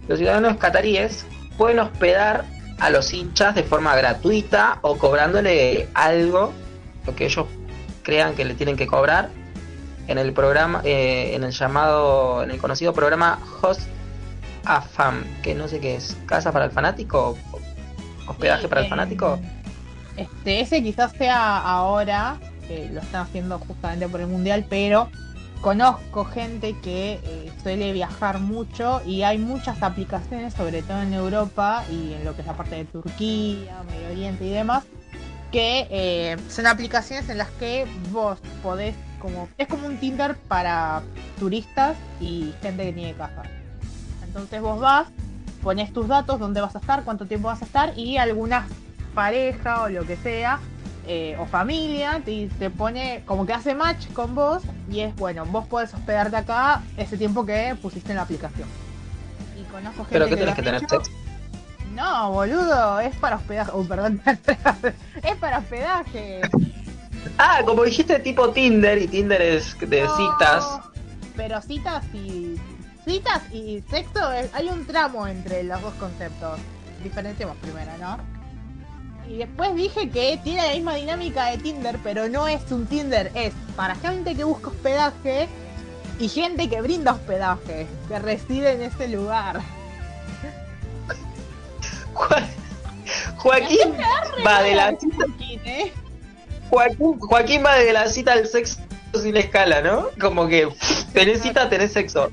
Los 0.08 0.18
ciudadanos 0.18 0.56
cataríes 0.56 1.24
pueden 1.56 1.78
hospedar 1.78 2.44
a 2.80 2.90
los 2.90 3.12
hinchas 3.12 3.54
de 3.54 3.62
forma 3.62 3.94
gratuita 3.94 4.78
o 4.82 4.96
cobrándole 4.96 5.88
algo, 5.94 6.52
lo 7.06 7.14
que 7.14 7.26
ellos 7.26 7.46
crean 8.02 8.34
que 8.34 8.44
le 8.44 8.54
tienen 8.54 8.76
que 8.76 8.86
cobrar, 8.86 9.28
en 10.08 10.18
el 10.18 10.32
programa, 10.32 10.80
eh, 10.84 11.34
en 11.34 11.44
el 11.44 11.52
llamado, 11.52 12.42
en 12.42 12.50
el 12.50 12.58
conocido 12.58 12.92
programa 12.92 13.38
Host 13.60 13.82
AFAM, 14.64 15.22
que 15.42 15.54
no 15.54 15.68
sé 15.68 15.78
qué 15.78 15.96
es, 15.96 16.16
casa 16.26 16.50
para 16.50 16.64
el 16.64 16.70
fanático, 16.72 17.38
hospedaje 18.26 18.68
para 18.68 18.80
el 18.80 18.86
eh, 18.88 18.90
fanático. 18.90 19.38
Este, 20.16 20.60
ese 20.60 20.82
quizás 20.82 21.12
sea 21.12 21.58
ahora, 21.58 22.38
lo 22.92 23.00
están 23.00 23.22
haciendo 23.22 23.58
justamente 23.58 24.08
por 24.08 24.20
el 24.20 24.28
mundial, 24.28 24.64
pero 24.68 25.08
conozco 25.60 26.24
gente 26.24 26.76
que 26.80 27.20
eh, 27.22 27.52
suele 27.62 27.92
viajar 27.92 28.38
mucho 28.38 29.02
y 29.04 29.22
hay 29.22 29.38
muchas 29.38 29.82
aplicaciones, 29.82 30.54
sobre 30.54 30.82
todo 30.82 31.02
en 31.02 31.12
Europa 31.12 31.84
y 31.90 32.14
en 32.14 32.24
lo 32.24 32.34
que 32.34 32.42
es 32.42 32.46
la 32.46 32.56
parte 32.56 32.76
de 32.76 32.84
Turquía, 32.84 33.82
Medio 33.90 34.08
Oriente 34.10 34.46
y 34.46 34.50
demás, 34.50 34.84
que 35.52 35.86
eh, 35.90 36.36
son 36.48 36.66
aplicaciones 36.66 37.28
en 37.28 37.38
las 37.38 37.50
que 37.52 37.86
vos 38.10 38.38
podés 38.62 38.94
como 39.20 39.48
es 39.58 39.68
como 39.68 39.86
un 39.86 39.98
Tinder 39.98 40.34
para 40.48 41.02
turistas 41.38 41.94
y 42.20 42.54
gente 42.62 42.84
que 42.84 42.92
tiene 42.92 43.14
casa. 43.14 43.42
Entonces 44.24 44.62
vos 44.62 44.80
vas, 44.80 45.08
pones 45.62 45.92
tus 45.92 46.08
datos, 46.08 46.40
dónde 46.40 46.62
vas 46.62 46.74
a 46.74 46.78
estar, 46.78 47.04
cuánto 47.04 47.26
tiempo 47.26 47.48
vas 47.48 47.60
a 47.60 47.66
estar 47.66 47.98
y 47.98 48.16
algunas 48.16 48.64
pareja 49.10 49.82
o 49.82 49.88
lo 49.88 50.04
que 50.06 50.16
sea 50.16 50.60
eh, 51.06 51.36
o 51.40 51.46
familia 51.46 52.20
te, 52.24 52.48
te, 52.58 52.70
pone 52.70 53.22
como 53.26 53.46
que 53.46 53.52
hace 53.52 53.74
match 53.74 54.12
con 54.12 54.34
vos 54.34 54.62
y 54.90 55.00
es 55.00 55.16
bueno, 55.16 55.44
vos 55.46 55.66
podés 55.66 55.92
hospedarte 55.94 56.36
acá 56.36 56.82
ese 56.96 57.16
tiempo 57.16 57.44
que 57.44 57.76
pusiste 57.80 58.10
en 58.10 58.16
la 58.16 58.22
aplicación. 58.22 58.68
Y 59.58 59.64
conozco 59.64 60.04
gente 60.04 60.12
¿Pero 60.12 60.26
qué 60.28 60.36
tenés 60.36 60.54
que 60.54 60.62
tener 60.62 60.80
sexo? 60.80 61.10
No, 61.94 62.30
boludo, 62.32 63.00
es 63.00 63.16
para 63.16 63.36
hospedaje. 63.36 63.70
Oh, 63.74 63.82
perdón, 63.88 64.22
es 65.22 65.36
para 65.36 65.58
hospedaje. 65.58 66.42
Ah, 67.38 67.62
como 67.64 67.82
dijiste 67.84 68.18
tipo 68.20 68.50
Tinder 68.50 68.98
y 68.98 69.08
Tinder 69.08 69.42
es 69.42 69.76
de 69.80 70.06
citas. 70.16 70.80
Pero 71.34 71.60
citas 71.60 72.04
y 72.14 72.56
citas 73.04 73.42
y 73.52 73.82
sexo 73.90 74.20
hay 74.52 74.68
un 74.68 74.86
tramo 74.86 75.26
entre 75.26 75.64
los 75.64 75.80
dos 75.82 75.94
conceptos. 75.94 76.60
Diferenciemos 77.02 77.56
primero, 77.56 77.90
¿no? 77.98 78.18
Y 79.30 79.36
después 79.36 79.76
dije 79.76 80.10
que 80.10 80.40
tiene 80.42 80.66
la 80.66 80.74
misma 80.74 80.94
dinámica 80.96 81.46
de 81.46 81.58
Tinder, 81.58 81.96
pero 82.02 82.28
no 82.28 82.48
es 82.48 82.68
un 82.72 82.84
Tinder, 82.86 83.30
es 83.36 83.52
para 83.76 83.94
gente 83.94 84.34
que 84.34 84.42
busca 84.42 84.70
hospedaje 84.70 85.46
y 86.18 86.28
gente 86.28 86.68
que 86.68 86.80
brinda 86.80 87.12
hospedaje, 87.12 87.86
que 88.08 88.18
reside 88.18 88.72
en 88.72 88.82
ese 88.82 89.06
lugar. 89.06 89.60
Joaquín 93.36 93.94
va 94.44 94.62
de 94.62 94.74
la 94.74 94.96
cita. 94.98 95.24
¿eh? 95.64 95.92
Joaquín, 97.20 97.64
va 97.64 97.76
de 97.76 97.92
la 97.92 98.08
cita 98.08 98.32
al 98.32 98.48
sexo 98.48 98.80
sin 99.14 99.36
escala, 99.36 99.80
¿no? 99.80 100.08
Como 100.20 100.48
que 100.48 100.68
tenés 101.12 101.40
cita, 101.40 101.68
tenés 101.68 101.92
sexo. 101.92 102.32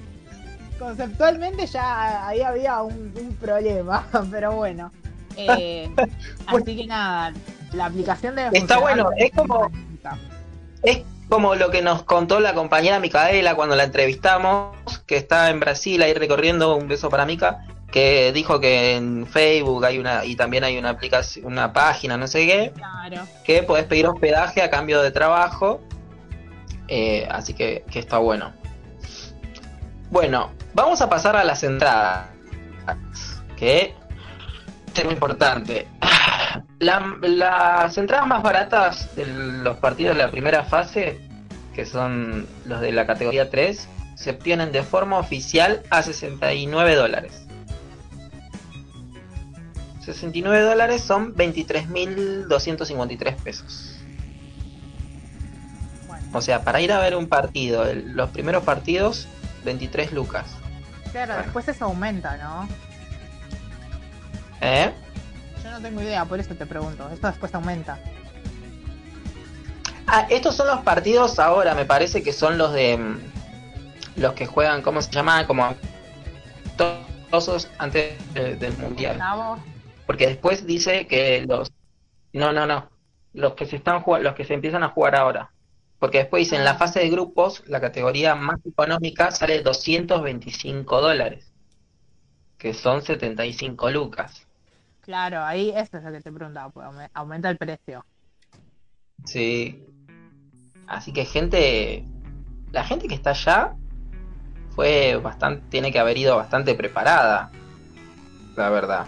Conceptualmente 0.80 1.68
ya 1.68 2.28
ahí 2.28 2.42
había 2.42 2.82
un 2.82 3.38
problema, 3.40 4.08
pero 4.32 4.54
bueno. 4.54 4.92
Eh, 5.38 5.90
así 6.48 6.76
que 6.76 6.88
nada, 6.88 7.34
la 7.74 7.86
aplicación 7.86 8.36
de 8.36 8.50
Está 8.54 8.80
bueno, 8.80 9.10
es 9.18 9.32
como. 9.32 9.72
Es 10.84 11.04
como 11.30 11.56
lo 11.56 11.70
que 11.70 11.82
nos 11.82 12.04
contó 12.04 12.40
la 12.40 12.54
compañera 12.54 13.00
Micaela 13.00 13.56
cuando 13.56 13.76
la 13.76 13.84
entrevistamos, 13.84 14.76
que 15.06 15.18
está 15.18 15.50
en 15.50 15.60
Brasil 15.60 16.02
ahí 16.02 16.14
recorriendo, 16.14 16.76
un 16.76 16.88
beso 16.88 17.10
para 17.10 17.26
Mica, 17.26 17.66
que 17.92 18.32
dijo 18.32 18.60
que 18.60 18.96
en 18.96 19.28
Facebook 19.28 19.86
hay 19.86 20.00
una, 20.00 20.24
y 20.24 20.36
también 20.36 20.64
hay 20.64 20.78
una 20.78 20.92
aplicación, 20.92 21.46
una 21.46 21.74
página, 21.74 22.18
no 22.18 22.28
sé 22.28 22.46
qué, 22.46 22.74
que 23.44 23.64
puedes 23.64 23.86
pedir 23.86 24.08
hospedaje 24.08 24.62
a 24.62 24.70
cambio 24.70 25.02
de 25.02 25.12
trabajo. 25.12 25.82
Eh, 26.88 27.28
así 27.30 27.54
que, 27.54 27.84
que 27.92 28.00
está 28.00 28.18
bueno. 28.18 28.54
Bueno, 30.10 30.52
vamos 30.74 31.02
a 31.02 31.10
pasar 31.10 31.36
a 31.36 31.44
las 31.44 31.64
entradas. 31.64 32.28
Que 33.58 33.94
muy 35.04 35.14
importante. 35.14 35.88
las 36.80 37.98
entradas 37.98 38.28
más 38.28 38.44
baratas 38.44 39.16
de 39.16 39.26
los 39.26 39.78
partidos 39.78 40.16
de 40.16 40.24
la 40.24 40.32
primera 40.32 40.64
fase, 40.64 41.20
que 41.74 41.86
son 41.86 42.48
los 42.66 42.82
de 42.82 42.92
la 42.92 43.06
categoría 43.06 43.50
3, 43.50 43.88
se 44.16 44.32
obtienen 44.32 44.72
de 44.72 44.84
forma 44.84 45.20
oficial 45.20 45.84
a 45.90 46.02
69 46.02 46.96
dólares. 46.96 47.44
69 50.02 50.62
dólares 50.62 51.02
son 51.02 51.36
23.253 51.36 53.36
pesos. 53.36 54.00
O 56.34 56.42
sea, 56.42 56.64
para 56.64 56.82
ir 56.82 56.92
a 56.92 57.00
ver 57.00 57.16
un 57.16 57.28
partido, 57.28 57.86
los 57.94 58.30
primeros 58.30 58.64
partidos, 58.64 59.28
23 59.66 60.14
lucas. 60.14 60.46
Claro, 61.12 61.38
después 61.38 61.68
eso 61.68 61.86
aumenta, 61.86 62.38
¿no? 62.38 62.68
¿Eh? 64.62 64.92
Yo 65.64 65.72
no 65.72 65.82
tengo 65.82 66.02
idea, 66.02 66.26
por 66.26 66.40
eso 66.40 66.56
te 66.56 66.66
pregunto. 66.66 67.10
Esto 67.12 67.28
después 67.28 67.54
aumenta. 67.54 68.00
Ah, 70.08 70.26
estos 70.30 70.56
son 70.56 70.68
los 70.68 70.80
partidos 70.80 71.38
ahora, 71.38 71.76
me 71.76 71.86
parece 71.86 72.24
que 72.24 72.32
son 72.32 72.58
los 72.58 72.72
de 72.72 72.98
mm, 72.98 73.20
los 74.22 74.34
que 74.34 74.46
juegan, 74.46 74.82
¿cómo 74.82 75.02
se 75.02 75.12
llama? 75.12 75.46
Como 75.46 75.76
todos 77.30 77.68
antes 77.78 78.16
del 78.34 78.78
mundial. 78.78 79.20
Porque 80.06 80.28
después 80.28 80.66
dice 80.66 81.08
que 81.08 81.46
los 81.46 81.72
no, 82.34 82.54
no, 82.54 82.66
no. 82.66 82.90
los 83.34 83.54
que 83.54 83.66
se 83.66 83.76
están 83.76 84.04
los 84.22 84.36
que 84.36 84.46
se 84.46 84.54
empiezan 84.54 84.84
a 84.84 84.90
jugar 84.90 85.16
ahora. 85.16 85.52
Porque 86.00 86.20
después 86.20 86.42
dice, 86.42 86.56
en 86.56 86.64
la 86.64 86.76
fase 86.76 87.00
de 87.00 87.10
grupos, 87.10 87.64
la 87.68 87.82
categoría 87.82 88.36
más 88.36 88.60
económica 88.66 89.32
sale 89.32 89.64
225 89.64 91.02
dólares, 91.02 91.52
que 92.58 92.74
son 92.74 93.02
75 93.02 93.90
lucas. 93.90 94.47
Claro, 95.08 95.42
ahí 95.42 95.70
eso 95.74 95.98
es 95.98 96.04
lo 96.04 96.12
que 96.12 96.20
te 96.20 96.34
preguntaba, 96.34 96.70
pues 96.70 96.86
aumenta 97.14 97.50
el 97.50 97.58
precio. 97.58 98.06
Sí. 99.24 99.86
Así 100.86 101.14
que 101.14 101.24
gente, 101.24 102.04
la 102.74 102.84
gente 102.84 103.08
que 103.08 103.16
está 103.16 103.30
allá 103.30 103.74
fue 104.76 105.16
bastante, 105.16 105.64
tiene 105.70 105.94
que 105.94 106.00
haber 106.00 106.18
ido 106.18 106.36
bastante 106.36 106.76
preparada, 106.76 107.50
la 108.58 108.70
verdad, 108.70 109.06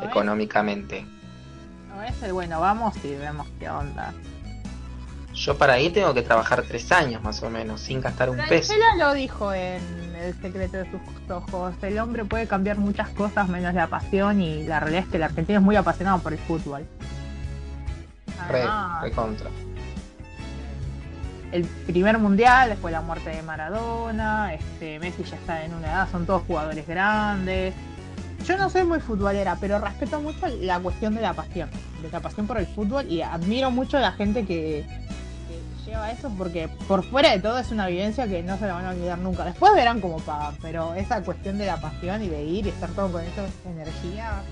económicamente. 0.00 1.04
No 1.88 2.00
es 2.00 2.22
el 2.22 2.32
bueno, 2.32 2.60
vamos 2.60 2.94
y 3.04 3.16
vemos 3.16 3.48
qué 3.58 3.68
onda. 3.68 4.14
Yo 5.34 5.58
para 5.58 5.72
ahí 5.72 5.90
tengo 5.90 6.14
que 6.14 6.22
trabajar 6.22 6.62
tres 6.62 6.92
años 6.92 7.20
más 7.20 7.42
o 7.42 7.50
menos, 7.50 7.80
sin 7.80 8.00
gastar 8.00 8.30
un 8.30 8.38
peso. 8.48 8.74
Él 8.74 8.80
lo 8.96 9.12
dijo 9.12 9.52
en 9.52 9.82
El 10.20 10.34
secreto 10.34 10.76
de 10.76 10.84
sus 10.90 11.30
ojos. 11.30 11.74
El 11.82 11.98
hombre 11.98 12.24
puede 12.24 12.46
cambiar 12.46 12.78
muchas 12.78 13.08
cosas 13.10 13.48
menos 13.48 13.72
la 13.72 13.86
pasión 13.86 14.40
y 14.40 14.64
la 14.64 14.78
realidad 14.80 15.04
es 15.04 15.08
que 15.08 15.16
el 15.16 15.22
argentino 15.22 15.58
es 15.58 15.64
muy 15.64 15.76
apasionado 15.76 16.18
por 16.18 16.32
el 16.32 16.38
fútbol. 16.38 16.86
re, 18.48 18.64
re 19.02 19.12
contra. 19.12 19.48
El 21.52 21.64
primer 21.64 22.18
mundial, 22.18 22.68
después 22.68 22.92
la 22.92 23.00
muerte 23.00 23.30
de 23.30 23.42
Maradona, 23.42 24.54
este 24.54 25.00
Messi 25.00 25.24
ya 25.24 25.36
está 25.36 25.64
en 25.64 25.74
una 25.74 25.88
edad, 25.88 26.08
son 26.10 26.26
todos 26.26 26.42
jugadores 26.46 26.86
grandes. 26.86 27.74
Yo 28.46 28.56
no 28.56 28.70
soy 28.70 28.84
muy 28.84 29.00
futbolera, 29.00 29.56
pero 29.60 29.78
respeto 29.78 30.20
mucho 30.20 30.46
la 30.60 30.78
cuestión 30.78 31.14
de 31.14 31.22
la 31.22 31.32
pasión, 31.32 31.68
de 32.02 32.10
la 32.10 32.20
pasión 32.20 32.46
por 32.46 32.58
el 32.58 32.66
fútbol 32.66 33.10
y 33.10 33.22
admiro 33.22 33.70
mucho 33.70 33.96
a 33.96 34.00
la 34.00 34.12
gente 34.12 34.44
que, 34.44 34.86
lleva 35.84 36.10
eso 36.10 36.30
porque 36.36 36.68
por 36.88 37.04
fuera 37.04 37.30
de 37.30 37.40
todo 37.40 37.58
es 37.58 37.70
una 37.70 37.86
vivencia 37.86 38.26
que 38.26 38.42
no 38.42 38.58
se 38.58 38.66
la 38.66 38.74
van 38.74 38.86
a 38.86 38.90
olvidar 38.90 39.18
nunca. 39.18 39.44
Después 39.44 39.72
verán 39.74 40.00
cómo 40.00 40.18
pagan, 40.18 40.56
pero 40.60 40.94
esa 40.94 41.22
cuestión 41.22 41.58
de 41.58 41.66
la 41.66 41.80
pasión 41.80 42.22
y 42.22 42.28
de 42.28 42.44
ir 42.44 42.66
y 42.66 42.70
estar 42.70 42.90
todo 42.90 43.12
con 43.12 43.22
esa 43.22 43.44
energía. 43.68 44.42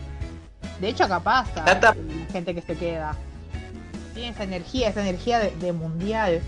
De 0.81 0.89
hecho, 0.89 1.05
acá 1.05 1.21
pasa 1.21 1.65
la 1.65 1.97
gente 2.33 2.55
que 2.55 2.63
se 2.63 2.77
queda. 2.77 3.17
Tiene 4.15 4.31
esa 4.31 4.45
energía, 4.45 4.89
esa 4.89 5.01
energía 5.01 5.39
de, 5.39 5.73
mundial. 5.73 6.41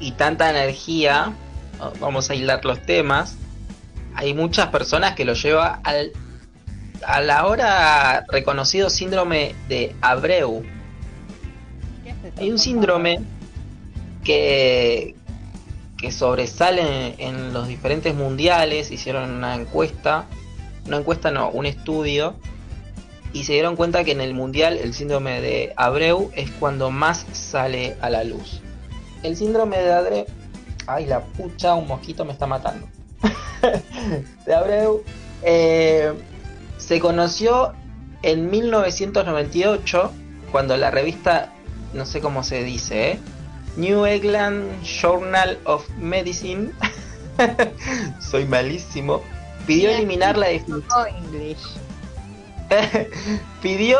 Y 0.00 0.12
tanta 0.12 0.50
energía, 0.50 1.32
vamos 2.00 2.30
a 2.30 2.34
hilar 2.34 2.64
los 2.64 2.80
temas. 2.82 3.36
Hay 4.14 4.34
muchas 4.34 4.68
personas 4.68 5.14
que 5.14 5.24
lo 5.24 5.34
lleva 5.34 5.80
al 5.84 6.12
a 7.06 7.20
la 7.20 7.46
hora 7.46 8.24
reconocido 8.28 8.90
síndrome 8.90 9.54
de 9.68 9.94
Abreu, 10.00 10.64
hay 12.36 12.50
un 12.50 12.58
síndrome 12.58 13.20
que, 14.24 15.14
que 15.96 16.10
sobresale 16.10 17.14
en, 17.18 17.52
los 17.52 17.68
diferentes 17.68 18.14
mundiales, 18.14 18.90
hicieron 18.90 19.30
una 19.30 19.54
encuesta, 19.54 20.26
una 20.86 20.98
encuesta 20.98 21.30
no, 21.30 21.50
un 21.50 21.66
estudio, 21.66 22.34
y 23.32 23.44
se 23.44 23.54
dieron 23.54 23.76
cuenta 23.76 24.04
que 24.04 24.12
en 24.12 24.20
el 24.20 24.34
mundial 24.34 24.78
el 24.78 24.94
síndrome 24.94 25.40
de 25.40 25.72
Abreu 25.76 26.30
es 26.34 26.50
cuando 26.52 26.90
más 26.90 27.26
sale 27.32 27.96
a 28.00 28.10
la 28.10 28.22
luz. 28.24 28.60
El 29.22 29.36
síndrome 29.36 29.78
de 29.78 29.92
Abreu, 29.92 30.26
ay 30.86 31.06
la 31.06 31.20
pucha, 31.20 31.74
un 31.74 31.88
mosquito 31.88 32.24
me 32.24 32.32
está 32.32 32.46
matando. 32.46 32.86
de 34.46 34.54
Abreu 34.54 35.02
eh, 35.42 36.12
se 36.78 37.00
conoció 37.00 37.72
en 38.22 38.50
1998 38.50 40.12
cuando 40.52 40.76
la 40.76 40.90
revista 40.90 41.53
no 41.94 42.06
sé 42.06 42.20
cómo 42.20 42.42
se 42.42 42.62
dice, 42.64 43.12
¿eh? 43.12 43.18
New 43.76 44.06
England 44.06 44.82
Journal 44.82 45.58
of 45.64 45.88
Medicine, 45.98 46.70
soy 48.20 48.44
malísimo, 48.44 49.22
pidió 49.66 49.90
eliminar 49.90 50.36
la 50.36 50.48
definición. 50.48 50.84
pidió 53.62 53.98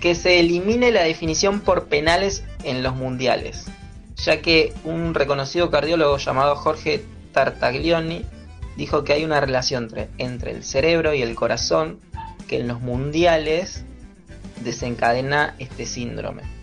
que 0.00 0.14
se 0.14 0.40
elimine 0.40 0.90
la 0.92 1.02
definición 1.02 1.60
por 1.60 1.86
penales 1.86 2.44
en 2.62 2.82
los 2.82 2.94
mundiales, 2.94 3.66
ya 4.16 4.40
que 4.40 4.72
un 4.84 5.14
reconocido 5.14 5.70
cardiólogo 5.70 6.18
llamado 6.18 6.54
Jorge 6.56 7.04
Tartaglioni 7.32 8.24
dijo 8.76 9.02
que 9.02 9.12
hay 9.12 9.24
una 9.24 9.40
relación 9.40 9.84
entre, 9.84 10.08
entre 10.18 10.52
el 10.52 10.64
cerebro 10.64 11.14
y 11.14 11.22
el 11.22 11.34
corazón 11.34 11.98
que 12.46 12.60
en 12.60 12.68
los 12.68 12.80
mundiales 12.80 13.84
desencadena 14.62 15.54
este 15.58 15.84
síndrome. 15.86 16.57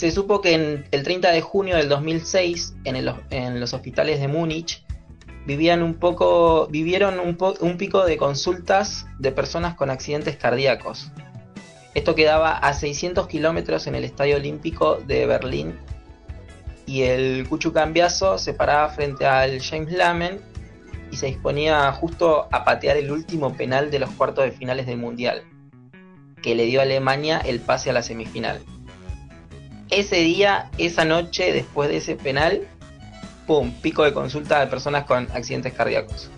Se 0.00 0.10
supo 0.10 0.40
que 0.40 0.54
en 0.54 0.86
el 0.92 1.02
30 1.02 1.30
de 1.30 1.42
junio 1.42 1.76
del 1.76 1.90
2006, 1.90 2.74
en, 2.84 3.04
los 3.60 3.74
hospitales 3.74 4.18
de 4.18 4.28
Múnich, 4.28 4.82
vivían 5.44 5.82
un 5.82 5.92
poco, 5.92 6.68
vivieron 6.68 7.20
un, 7.20 7.36
un 7.60 7.76
pico 7.76 8.06
de 8.06 8.16
consultas 8.16 9.04
de 9.18 9.30
personas 9.30 9.74
con 9.74 9.90
accidentes 9.90 10.38
cardíacos. 10.38 11.12
Esto 11.92 12.14
quedaba 12.14 12.56
a 12.56 12.72
600 12.72 13.28
kilómetros 13.28 13.86
en 13.88 13.94
el 13.94 14.04
Estadio 14.04 14.36
Olímpico 14.36 14.96
de 15.06 15.26
Berlín 15.26 15.78
y 16.86 17.02
el 17.02 17.46
Cuchu 17.46 17.74
Cambiazo 17.74 18.38
se 18.38 18.54
paraba 18.54 18.88
frente 18.88 19.26
al 19.26 19.60
James 19.60 19.92
Lamen 19.92 20.40
y 21.12 21.16
se 21.18 21.26
disponía 21.26 21.92
justo 21.92 22.48
a 22.50 22.64
patear 22.64 22.96
el 22.96 23.10
último 23.10 23.54
penal 23.54 23.90
de 23.90 23.98
los 23.98 24.08
cuartos 24.12 24.46
de 24.46 24.52
finales 24.52 24.86
del 24.86 24.96
Mundial, 24.96 25.42
que 26.42 26.54
le 26.54 26.64
dio 26.64 26.80
a 26.80 26.84
Alemania 26.84 27.38
el 27.44 27.60
pase 27.60 27.90
a 27.90 27.92
la 27.92 28.02
semifinal 28.02 28.62
ese 29.90 30.16
día, 30.16 30.70
esa 30.78 31.04
noche, 31.04 31.52
después 31.52 31.88
de 31.88 31.98
ese 31.98 32.16
penal, 32.16 32.66
¡pum! 33.46 33.72
Pico 33.82 34.04
de 34.04 34.12
consulta 34.12 34.60
de 34.60 34.66
personas 34.66 35.04
con 35.04 35.30
accidentes 35.32 35.72
cardíacos. 35.72 36.30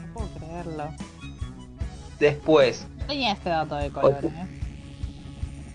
No 0.00 0.12
puedo 0.14 0.28
creerlo. 0.38 0.90
Después. 2.18 2.86
Tenía 3.06 3.32
este 3.32 3.50
dato 3.50 3.76
de 3.76 3.90
color, 3.90 4.24
¿eh? 4.24 4.46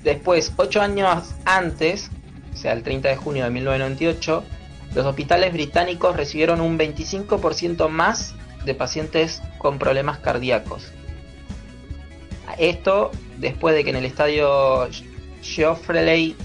Después, 0.03 0.53
ocho 0.55 0.81
años 0.81 1.35
antes, 1.45 2.09
o 2.53 2.55
sea, 2.55 2.73
el 2.73 2.83
30 2.83 3.09
de 3.09 3.15
junio 3.17 3.43
de 3.43 3.49
1998, 3.49 4.43
los 4.95 5.05
hospitales 5.05 5.51
británicos 5.53 6.15
recibieron 6.15 6.61
un 6.61 6.77
25% 6.77 7.89
más 7.89 8.33
de 8.65 8.73
pacientes 8.73 9.41
con 9.57 9.79
problemas 9.79 10.19
cardíacos. 10.19 10.91
Esto 12.57 13.11
después 13.37 13.75
de 13.75 13.83
que 13.83 13.89
en 13.89 13.97
el 13.97 14.05
estadio 14.05 14.87
Geoffrey 15.47 16.35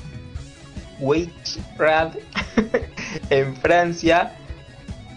Weichrat 1.01 2.17
en 3.31 3.57
Francia, 3.57 4.39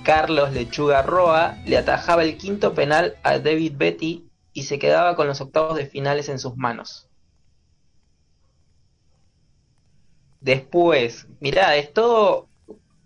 Carlos 0.04 0.52
Lechuga 0.52 1.04
Roa 1.04 1.58
le 1.66 1.78
atajaba 1.78 2.24
el 2.24 2.38
quinto 2.38 2.74
penal 2.74 3.16
a 3.24 3.38
David 3.40 3.74
Betty 3.78 4.28
y 4.54 4.64
se 4.64 4.80
quedaba 4.80 5.16
con 5.16 5.28
los 5.28 5.42
octavos 5.42 5.76
de 5.78 5.86
finales 5.86 6.30
en 6.30 6.40
sus 6.40 6.58
manos. 6.58 7.08
Después, 10.42 11.28
mirá, 11.40 11.76
es 11.76 11.94
todo 11.94 12.50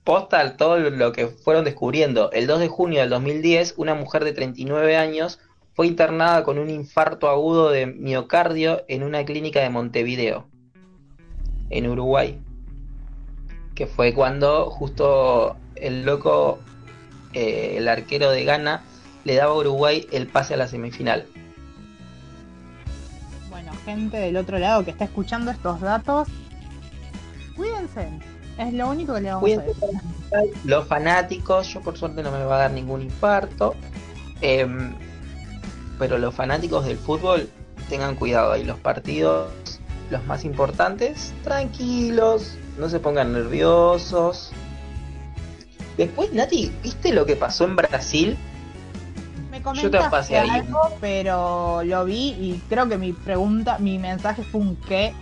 posta 0.03 0.57
todo 0.57 0.79
lo 0.79 1.11
que 1.11 1.27
fueron 1.27 1.65
descubriendo. 1.65 2.31
El 2.31 2.47
2 2.47 2.59
de 2.61 2.67
junio 2.67 3.01
del 3.01 3.09
2010, 3.09 3.75
una 3.77 3.93
mujer 3.93 4.23
de 4.23 4.33
39 4.33 4.97
años 4.97 5.39
fue 5.73 5.87
internada 5.87 6.43
con 6.43 6.57
un 6.57 6.69
infarto 6.69 7.29
agudo 7.29 7.69
de 7.69 7.85
miocardio 7.85 8.83
en 8.87 9.03
una 9.03 9.23
clínica 9.23 9.61
de 9.61 9.69
Montevideo 9.69 10.48
en 11.69 11.87
Uruguay, 11.87 12.39
que 13.75 13.87
fue 13.87 14.13
cuando 14.13 14.69
justo 14.69 15.55
el 15.75 16.03
loco, 16.03 16.59
eh, 17.33 17.75
el 17.77 17.87
arquero 17.87 18.31
de 18.31 18.43
Ghana, 18.43 18.83
le 19.23 19.35
daba 19.35 19.51
a 19.51 19.57
Uruguay 19.57 20.07
el 20.11 20.27
pase 20.27 20.55
a 20.55 20.57
la 20.57 20.67
semifinal. 20.67 21.25
Bueno, 23.49 23.71
gente 23.85 24.17
del 24.17 24.37
otro 24.37 24.59
lado 24.59 24.83
que 24.83 24.91
está 24.91 25.05
escuchando 25.05 25.51
estos 25.51 25.81
datos, 25.81 26.27
cuídense. 27.55 28.09
Es 28.57 28.73
lo 28.73 28.89
único 28.89 29.13
que 29.13 29.21
le 29.21 29.29
vamos 29.29 29.49
a 29.49 29.61
decir. 29.61 30.53
Los 30.65 30.85
fanáticos, 30.87 31.73
yo 31.73 31.79
por 31.81 31.97
suerte 31.97 32.21
no 32.21 32.31
me 32.31 32.43
va 32.43 32.55
a 32.55 32.59
dar 32.59 32.71
ningún 32.71 33.01
infarto. 33.01 33.73
Em, 34.41 34.93
pero 35.97 36.17
los 36.17 36.35
fanáticos 36.35 36.85
del 36.85 36.97
fútbol 36.97 37.49
tengan 37.89 38.15
cuidado 38.15 38.51
ahí 38.51 38.63
los 38.63 38.77
partidos 38.79 39.49
los 40.09 40.25
más 40.25 40.45
importantes, 40.45 41.33
tranquilos, 41.43 42.57
no 42.77 42.89
se 42.89 42.99
pongan 42.99 43.33
nerviosos. 43.33 44.51
Después, 45.97 46.31
Nati, 46.33 46.71
¿viste 46.81 47.13
lo 47.13 47.25
que 47.25 47.35
pasó 47.35 47.65
en 47.65 47.75
Brasil? 47.75 48.37
Me 49.51 49.61
comentaste 49.61 50.37
algo, 50.37 50.79
pero 51.01 51.83
lo 51.83 52.05
vi 52.05 52.29
y 52.39 52.61
creo 52.69 52.87
que 52.87 52.97
mi 52.97 53.13
pregunta, 53.13 53.77
mi 53.79 53.99
mensaje 53.99 54.43
fue 54.43 54.61
un 54.61 54.75
qué, 54.77 55.13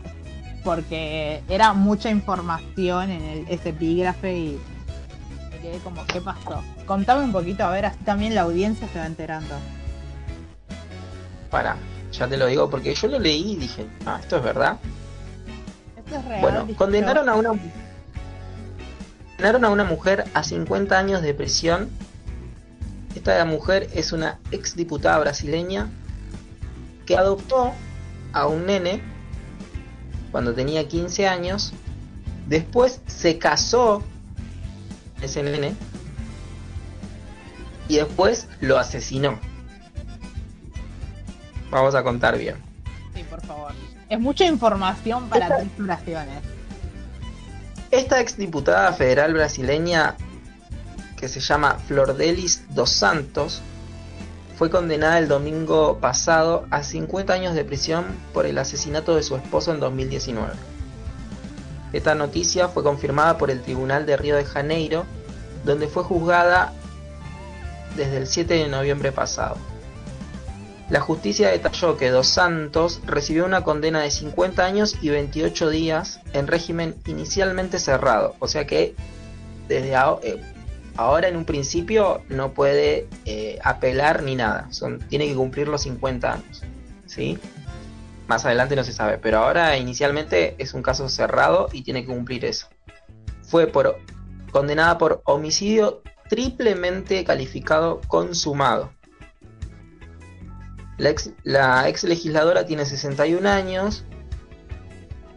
porque 0.63 1.41
era 1.49 1.73
mucha 1.73 2.09
información 2.09 3.09
en 3.09 3.23
el, 3.23 3.45
ese 3.49 3.69
epígrafe 3.69 4.37
y 4.37 4.59
me 5.49 5.57
quedé 5.59 5.77
como, 5.79 6.05
¿qué 6.05 6.21
pasó? 6.21 6.61
Contame 6.85 7.23
un 7.23 7.31
poquito, 7.31 7.65
a 7.65 7.71
ver, 7.71 7.85
así 7.87 7.97
también 8.03 8.35
la 8.35 8.41
audiencia 8.41 8.87
se 8.89 8.99
va 8.99 9.07
enterando. 9.07 9.55
Para, 11.49 11.77
Ya 12.17 12.27
te 12.27 12.37
lo 12.37 12.47
digo 12.47 12.69
porque 12.69 12.95
yo 12.95 13.07
lo 13.07 13.19
leí 13.19 13.53
y 13.53 13.55
dije, 13.57 13.87
ah, 14.05 14.17
esto 14.19 14.37
es 14.37 14.43
verdad. 14.43 14.79
Esto 15.97 16.15
es 16.15 16.25
real. 16.25 16.41
Bueno, 16.41 16.67
condenaron 16.75 17.25
yo. 17.25 17.31
a 17.31 17.35
una 17.35 17.49
condenaron 19.37 19.65
a 19.65 19.69
una 19.69 19.83
mujer 19.83 20.25
a 20.33 20.43
50 20.43 20.97
años 20.97 21.21
de 21.21 21.33
prisión. 21.33 21.89
Esta 23.15 23.43
mujer 23.45 23.89
es 23.93 24.11
una 24.11 24.39
exdiputada 24.51 25.19
brasileña 25.19 25.89
que 27.05 27.17
adoptó 27.17 27.73
a 28.33 28.47
un 28.47 28.65
nene 28.65 29.01
cuando 30.31 30.53
tenía 30.53 30.87
15 30.87 31.27
años. 31.27 31.73
Después 32.47 33.01
se 33.05 33.37
casó 33.37 34.03
ese 35.21 35.43
nene 35.43 35.75
y 37.87 37.97
después 37.97 38.47
lo 38.59 38.77
asesinó. 38.77 39.39
Vamos 41.69 41.95
a 41.95 42.03
contar 42.03 42.37
bien. 42.37 42.55
Sí, 43.13 43.23
por 43.23 43.41
favor. 43.45 43.71
Es 44.09 44.19
mucha 44.19 44.45
información 44.45 45.27
para 45.29 45.57
tres 45.57 45.67
oraciones. 45.81 46.43
Esta 47.91 48.19
exdiputada 48.19 48.91
federal 48.93 49.33
brasileña, 49.33 50.15
que 51.17 51.27
se 51.27 51.39
llama 51.39 51.77
Flordelis 51.87 52.63
dos 52.69 52.89
Santos, 52.91 53.61
fue 54.57 54.69
condenada 54.69 55.19
el 55.19 55.27
domingo 55.27 55.99
pasado 55.99 56.65
a 56.71 56.83
50 56.83 57.31
años 57.31 57.53
de 57.53 57.63
prisión 57.63 58.05
por 58.33 58.45
el 58.45 58.57
asesinato 58.57 59.15
de 59.15 59.23
su 59.23 59.35
esposo 59.35 59.73
en 59.73 59.79
2019. 59.79 60.53
Esta 61.93 62.15
noticia 62.15 62.67
fue 62.67 62.83
confirmada 62.83 63.37
por 63.37 63.51
el 63.51 63.61
Tribunal 63.61 64.05
de 64.05 64.17
Río 64.17 64.35
de 64.35 64.45
Janeiro, 64.45 65.05
donde 65.63 65.87
fue 65.87 66.03
juzgada 66.03 66.73
desde 67.95 68.17
el 68.17 68.27
7 68.27 68.53
de 68.55 68.67
noviembre 68.67 69.11
pasado. 69.11 69.57
La 70.89 71.01
justicia 71.01 71.49
detalló 71.49 71.97
que 71.97 72.09
Dos 72.09 72.27
Santos 72.27 73.01
recibió 73.05 73.45
una 73.45 73.63
condena 73.63 74.01
de 74.01 74.09
50 74.09 74.63
años 74.63 74.95
y 75.01 75.09
28 75.09 75.69
días 75.69 76.21
en 76.31 76.47
régimen 76.47 76.95
inicialmente 77.05 77.77
cerrado, 77.77 78.35
o 78.39 78.47
sea 78.47 78.65
que 78.65 78.95
desde 79.67 79.93
eh, 80.23 80.41
ahora 80.95 81.27
en 81.27 81.35
un 81.35 81.43
principio 81.43 82.21
no 82.29 82.53
puede 82.53 83.07
eh, 83.25 83.59
apelar 83.63 84.23
ni 84.23 84.35
nada, 84.35 84.71
Son, 84.71 84.99
tiene 84.99 85.27
que 85.27 85.35
cumplir 85.35 85.67
los 85.67 85.81
50 85.81 86.33
años, 86.33 86.63
¿sí? 87.05 87.37
Más 88.27 88.45
adelante 88.45 88.77
no 88.77 88.85
se 88.85 88.93
sabe, 88.93 89.17
pero 89.17 89.39
ahora 89.39 89.77
inicialmente 89.77 90.55
es 90.57 90.73
un 90.73 90.83
caso 90.83 91.09
cerrado 91.09 91.67
y 91.73 91.81
tiene 91.81 92.05
que 92.05 92.13
cumplir 92.13 92.45
eso. 92.45 92.67
Fue 93.41 93.67
por, 93.67 93.97
condenada 94.51 94.97
por 94.97 95.21
homicidio 95.25 96.01
triplemente 96.29 97.23
calificado 97.25 98.01
consumado. 98.07 98.91
La 100.97 101.09
ex, 101.09 101.31
la 101.43 101.87
ex 101.87 102.03
legisladora 102.03 102.65
tiene 102.65 102.85
61 102.85 103.47
años 103.47 104.03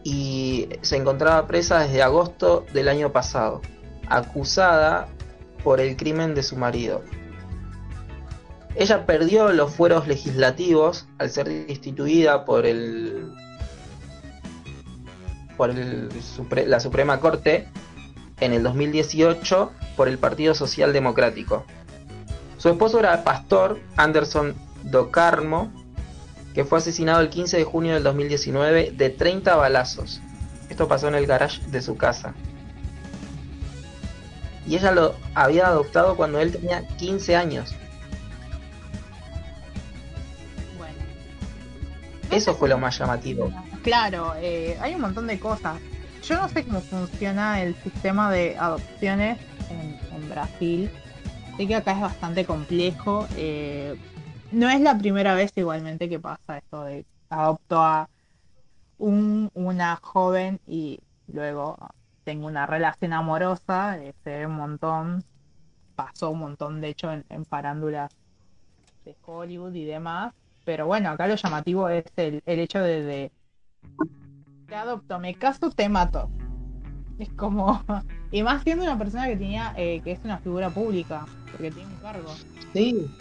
y 0.03 0.69
se 0.81 0.97
encontraba 0.97 1.47
presa 1.47 1.79
desde 1.79 2.01
agosto 2.01 2.65
del 2.73 2.87
año 2.87 3.11
pasado, 3.11 3.61
acusada 4.07 5.07
por 5.63 5.79
el 5.79 5.95
crimen 5.95 6.33
de 6.33 6.43
su 6.43 6.55
marido. 6.55 7.03
Ella 8.75 9.05
perdió 9.05 9.51
los 9.51 9.73
fueros 9.73 10.07
legislativos 10.07 11.07
al 11.17 11.29
ser 11.29 11.47
destituida 11.47 12.45
por 12.45 12.65
el 12.65 13.33
por 15.57 15.75
la 15.75 16.79
Suprema 16.79 17.19
Corte 17.19 17.67
en 18.39 18.53
el 18.53 18.63
2018 18.63 19.71
por 19.95 20.07
el 20.07 20.17
Partido 20.17 20.55
Social 20.55 20.93
Democrático. 20.93 21.65
Su 22.57 22.69
esposo 22.69 22.99
era 22.99 23.23
pastor 23.23 23.79
Anderson 23.97 24.55
Do 24.83 25.11
Carmo, 25.11 25.71
que 26.53 26.65
fue 26.65 26.79
asesinado 26.79 27.21
el 27.21 27.29
15 27.29 27.57
de 27.57 27.63
junio 27.63 27.93
del 27.93 28.03
2019 28.03 28.91
de 28.91 29.09
30 29.09 29.55
balazos. 29.55 30.21
Esto 30.69 30.87
pasó 30.87 31.07
en 31.07 31.15
el 31.15 31.27
garage 31.27 31.61
de 31.67 31.81
su 31.81 31.97
casa. 31.97 32.33
Y 34.65 34.75
ella 34.75 34.91
lo 34.91 35.15
había 35.33 35.67
adoptado 35.67 36.15
cuando 36.15 36.39
él 36.39 36.51
tenía 36.51 36.87
15 36.97 37.35
años. 37.35 37.75
Bueno. 40.77 40.95
Eso 42.29 42.55
fue 42.55 42.69
lo 42.69 42.77
más 42.77 42.97
llamativo. 42.97 43.51
Claro, 43.83 44.33
eh, 44.37 44.77
hay 44.81 44.95
un 44.95 45.01
montón 45.01 45.27
de 45.27 45.39
cosas. 45.39 45.79
Yo 46.23 46.35
no 46.35 46.47
sé 46.49 46.63
cómo 46.63 46.81
funciona 46.81 47.61
el 47.63 47.75
sistema 47.81 48.31
de 48.31 48.55
adopciones 48.57 49.39
en, 49.69 49.99
en 50.15 50.29
Brasil. 50.29 50.89
Sé 51.57 51.67
que 51.67 51.75
acá 51.75 51.93
es 51.93 52.01
bastante 52.01 52.45
complejo. 52.45 53.27
eh, 53.35 53.95
no 54.51 54.69
es 54.69 54.81
la 54.81 54.97
primera 54.97 55.33
vez 55.33 55.51
igualmente 55.55 56.09
que 56.09 56.19
pasa 56.19 56.57
esto 56.57 56.83
de 56.83 57.05
adopto 57.29 57.81
a 57.81 58.09
un, 58.97 59.49
una 59.53 59.95
joven 59.97 60.59
y 60.67 60.99
luego 61.27 61.77
tengo 62.23 62.47
una 62.47 62.65
relación 62.65 63.13
amorosa. 63.13 63.97
se 64.23 64.29
ve 64.29 64.45
un 64.45 64.55
montón. 64.55 65.23
Pasó 65.95 66.31
un 66.31 66.39
montón, 66.39 66.81
de 66.81 66.89
hecho, 66.89 67.11
en, 67.11 67.25
en 67.29 67.45
farándulas 67.45 68.11
de 69.05 69.15
Hollywood 69.25 69.73
y 69.73 69.85
demás. 69.85 70.33
Pero 70.65 70.85
bueno, 70.87 71.09
acá 71.09 71.27
lo 71.27 71.35
llamativo 71.35 71.89
es 71.89 72.05
el, 72.15 72.41
el 72.45 72.59
hecho 72.59 72.79
de, 72.79 73.01
de 73.01 73.31
te 74.71 74.75
adopto, 74.75 75.19
me 75.19 75.33
caso, 75.35 75.69
te 75.69 75.89
mato. 75.89 76.29
Es 77.19 77.29
como. 77.33 77.83
Y 78.33 78.43
más 78.43 78.63
siendo 78.63 78.85
una 78.85 78.97
persona 78.97 79.27
que 79.27 79.35
tenía, 79.35 79.73
eh, 79.75 79.99
que 80.05 80.13
es 80.13 80.19
una 80.23 80.37
figura 80.37 80.69
pública, 80.69 81.25
porque 81.51 81.69
tiene 81.69 81.93
un 81.93 81.99
cargo. 81.99 82.29
Sí. 82.71 83.13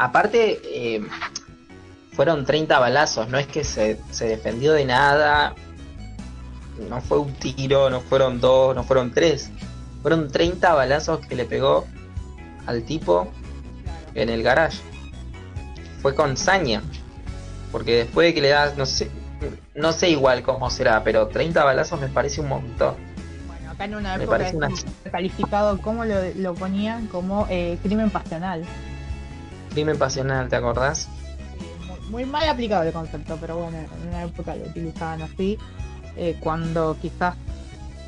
Aparte, 0.00 0.60
eh, 0.64 1.02
fueron 2.12 2.44
30 2.46 2.78
balazos, 2.78 3.28
no 3.28 3.36
es 3.36 3.48
que 3.48 3.64
se, 3.64 3.98
se 4.12 4.28
defendió 4.28 4.72
de 4.72 4.84
nada. 4.84 5.56
No 6.88 7.00
fue 7.00 7.18
un 7.18 7.32
tiro, 7.34 7.90
no 7.90 8.00
fueron 8.00 8.40
dos, 8.40 8.76
no 8.76 8.84
fueron 8.84 9.10
tres. 9.10 9.50
Fueron 10.02 10.30
30 10.30 10.72
balazos 10.74 11.26
que 11.26 11.34
le 11.34 11.44
pegó 11.46 11.84
al 12.66 12.84
tipo 12.84 13.28
en 14.14 14.28
el 14.28 14.44
garage. 14.44 14.78
Fue 16.00 16.14
con 16.14 16.36
saña. 16.36 16.80
Porque 17.72 17.96
después 17.96 18.28
de 18.28 18.34
que 18.34 18.40
le 18.40 18.50
das, 18.50 18.76
no 18.76 18.86
sé, 18.86 19.10
no 19.74 19.90
sé 19.90 20.10
igual 20.10 20.44
cómo 20.44 20.70
será, 20.70 21.02
pero 21.02 21.26
30 21.26 21.64
balazos 21.64 22.00
me 22.00 22.06
parece 22.06 22.40
un 22.40 22.48
montón. 22.50 22.94
Bueno, 23.48 23.72
acá 23.72 23.84
en 23.86 23.96
una 23.96 24.16
Me 24.16 24.22
época 24.22 24.38
parece 24.38 24.56
una- 24.56 24.68
calificado, 25.10 25.78
como 25.82 26.04
lo, 26.04 26.14
lo 26.36 26.54
ponían? 26.54 27.08
Como 27.08 27.48
eh, 27.50 27.76
crimen 27.82 28.10
pasional. 28.10 28.64
Crimen 29.78 29.96
pasional, 29.96 30.48
¿te 30.48 30.56
acordás? 30.56 31.08
Muy, 32.10 32.24
mal 32.24 32.48
aplicado 32.48 32.82
el 32.82 32.92
concepto, 32.92 33.38
pero 33.40 33.58
bueno, 33.58 33.78
en 33.78 34.08
una 34.08 34.24
época 34.24 34.56
lo 34.56 34.64
utilizaban 34.64 35.22
así. 35.22 35.56
eh, 36.16 36.36
cuando 36.40 36.96
quizás 37.00 37.36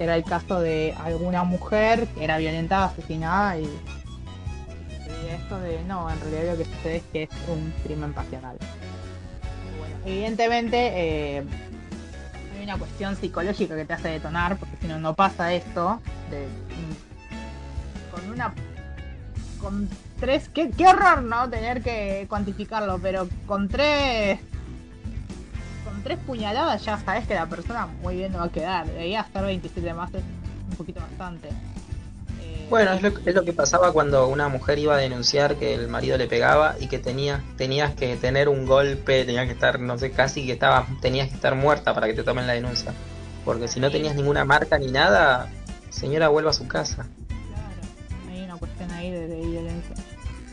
era 0.00 0.16
el 0.16 0.24
caso 0.24 0.60
de 0.60 0.96
alguna 1.04 1.44
mujer 1.44 2.08
que 2.08 2.24
era 2.24 2.38
violentada, 2.38 2.86
asesinada 2.86 3.56
y, 3.60 3.62
y 3.62 5.28
esto 5.32 5.60
de 5.60 5.84
no, 5.84 6.10
en 6.10 6.20
realidad 6.20 6.52
lo 6.54 6.58
que 6.58 6.64
sucede 6.64 6.96
es 6.96 7.02
que 7.12 7.22
es 7.22 7.30
un 7.46 7.72
crimen 7.84 8.12
pasional. 8.14 8.56
Bueno, 9.78 9.94
evidentemente 10.06 10.90
eh, 10.92 11.44
hay 12.56 12.64
una 12.64 12.78
cuestión 12.78 13.14
psicológica 13.14 13.76
que 13.76 13.84
te 13.84 13.92
hace 13.92 14.08
detonar, 14.08 14.56
porque 14.56 14.76
si 14.80 14.88
no, 14.88 14.98
no 14.98 15.14
pasa 15.14 15.52
esto. 15.54 16.00
De, 16.32 16.46
mm, 16.46 18.10
con 18.10 18.28
una. 18.32 18.52
Con 19.60 19.88
tres. 20.18 20.48
Qué, 20.48 20.70
qué 20.76 20.86
horror, 20.86 21.22
¿no? 21.22 21.48
Tener 21.50 21.82
que 21.82 22.26
cuantificarlo, 22.28 22.98
pero 23.00 23.28
con 23.46 23.68
tres. 23.68 24.40
Con 25.82 26.02
tres 26.02 26.18
puñaladas 26.18 26.84
ya 26.84 26.98
sabes 26.98 27.26
que 27.26 27.34
la 27.34 27.48
persona 27.48 27.86
muy 27.86 28.16
bien 28.16 28.32
no 28.32 28.38
va 28.38 28.44
a 28.46 28.52
quedar. 28.52 28.86
Debería 28.86 29.20
estar 29.22 29.44
27 29.44 29.94
más, 29.94 30.12
es 30.14 30.24
un 30.68 30.76
poquito 30.76 31.00
bastante. 31.00 31.60
Eh, 32.38 32.68
Bueno, 32.68 32.92
es 32.92 33.02
lo, 33.02 33.08
es 33.24 33.34
lo 33.34 33.44
que 33.44 33.52
pasaba 33.52 33.92
cuando 33.92 34.28
una 34.28 34.48
mujer 34.48 34.78
iba 34.78 34.94
a 34.94 34.98
denunciar 34.98 35.58
que 35.58 35.74
el 35.74 35.88
marido 35.88 36.16
le 36.18 36.28
pegaba 36.28 36.76
y 36.78 36.88
que 36.88 36.98
tenía, 37.00 37.44
tenías 37.56 37.94
que 37.94 38.16
tener 38.16 38.48
un 38.48 38.64
golpe, 38.66 39.24
tenías 39.24 39.46
que 39.46 39.52
estar, 39.52 39.80
no 39.80 39.98
sé, 39.98 40.12
casi 40.12 40.46
que 40.46 40.52
estaba, 40.52 40.86
tenías 41.00 41.28
que 41.28 41.34
estar 41.34 41.54
muerta 41.56 41.94
para 41.94 42.06
que 42.06 42.14
te 42.14 42.24
tomen 42.24 42.46
la 42.46 42.52
denuncia. 42.54 42.96
Porque 43.42 43.68
si 43.68 43.80
no 43.80 43.90
tenías 43.90 44.14
ninguna 44.14 44.44
marca 44.44 44.78
ni 44.78 44.88
nada, 44.88 45.54
señora 45.88 46.28
vuelva 46.28 46.50
a 46.50 46.54
su 46.54 46.68
casa. 46.68 47.10
Claro, 47.46 47.82
hay 48.28 48.42
una 48.44 48.58
cuestión 48.58 48.90
ahí 48.92 49.10
de, 49.10 49.28
de. 49.28 49.39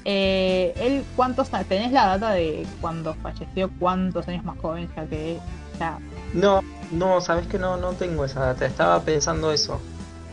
Eh, 0.10 0.74
él, 0.80 1.04
¿cuántos 1.18 1.50
tenés 1.68 1.92
la 1.92 2.06
data 2.08 2.32
de 2.32 2.66
cuando 2.80 3.14
falleció? 3.16 3.70
¿Cuántos 3.78 4.26
años 4.30 4.46
más 4.46 4.58
joven 4.60 4.90
ya 4.96 5.06
que 5.06 5.34
él? 5.34 5.40
Ya, 5.80 6.00
No, 6.34 6.62
no, 6.92 7.20
sabes 7.20 7.46
que 7.48 7.60
no, 7.60 7.76
no 7.76 7.92
tengo 7.92 8.24
esa 8.24 8.40
data. 8.40 8.66
Estaba 8.66 9.02
pensando 9.02 9.52
eso. 9.52 9.82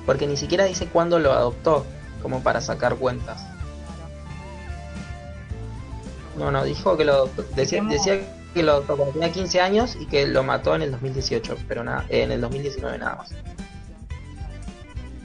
Porque 0.06 0.28
ni 0.28 0.36
siquiera 0.36 0.64
dice 0.64 0.86
cuándo 0.86 1.18
lo 1.18 1.32
adoptó, 1.32 1.84
como 2.22 2.40
para 2.40 2.60
sacar 2.60 2.94
cuentas. 2.94 3.44
No, 6.38 6.52
no, 6.52 6.62
dijo 6.64 6.96
que 6.96 7.04
lo 7.04 7.26
decía, 7.56 7.80
Dejemos- 7.82 7.92
decía 7.92 8.20
que 8.54 8.62
lo 8.62 8.72
adoptó 8.72 8.96
cuando 8.96 9.12
tenía 9.14 9.32
15 9.32 9.60
años 9.60 9.96
y 10.00 10.06
que 10.06 10.26
lo 10.28 10.44
mató 10.44 10.76
en 10.76 10.82
el 10.82 10.92
2018, 10.92 11.56
pero 11.66 11.82
nada, 11.82 12.04
en 12.10 12.30
el 12.30 12.40
2019 12.40 12.98
nada 12.98 13.16
más. 13.16 13.30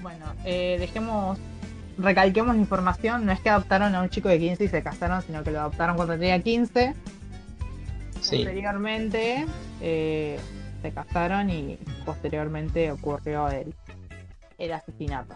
Bueno, 0.02 0.26
eh, 0.44 0.78
dejemos, 0.80 1.38
recalquemos 2.00 2.56
la 2.56 2.62
información. 2.62 3.26
No 3.26 3.32
es 3.32 3.40
que 3.40 3.50
adoptaron 3.50 3.96
a 3.96 4.02
un 4.02 4.10
chico 4.10 4.30
de 4.30 4.40
15 4.40 4.64
y 4.64 4.68
se 4.68 4.84
casaron, 4.84 5.22
sino 5.22 5.44
que 5.44 5.52
lo 5.52 5.60
adoptaron 5.60 5.96
cuando 5.96 6.14
tenía 6.18 6.40
15. 6.42 6.96
Posteriormente 8.16 9.46
eh, 9.82 10.40
se 10.82 10.92
casaron 10.92 11.50
y 11.50 11.78
posteriormente 12.06 12.92
ocurrió 12.92 13.50
el, 13.50 13.74
el 14.58 14.74
asesinato. 14.74 15.36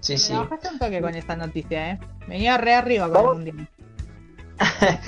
Sí, 0.00 0.18
sí. 0.18 0.32
bajaste 0.32 0.68
un 0.68 0.78
toque 0.78 1.00
con 1.00 1.14
esta 1.14 1.34
noticia, 1.34 1.90
¿eh? 1.92 1.98
Venía 2.28 2.56
re 2.58 2.74
arriba 2.74 3.10
con 3.10 3.24
el 3.24 3.52
mundial. 3.52 3.68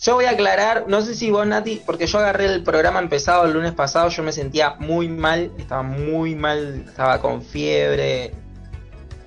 yo 0.00 0.14
voy 0.14 0.24
a 0.24 0.30
aclarar, 0.30 0.84
no 0.88 1.02
sé 1.02 1.14
si 1.14 1.30
vos, 1.30 1.46
Nati, 1.46 1.82
porque 1.84 2.06
yo 2.06 2.18
agarré 2.18 2.46
el 2.46 2.62
programa 2.62 3.00
empezado 3.00 3.44
el 3.44 3.52
lunes 3.52 3.72
pasado, 3.72 4.08
yo 4.08 4.22
me 4.22 4.32
sentía 4.32 4.76
muy 4.78 5.08
mal, 5.08 5.52
estaba 5.58 5.82
muy 5.82 6.34
mal, 6.34 6.84
estaba 6.88 7.20
con 7.20 7.42
fiebre, 7.42 8.32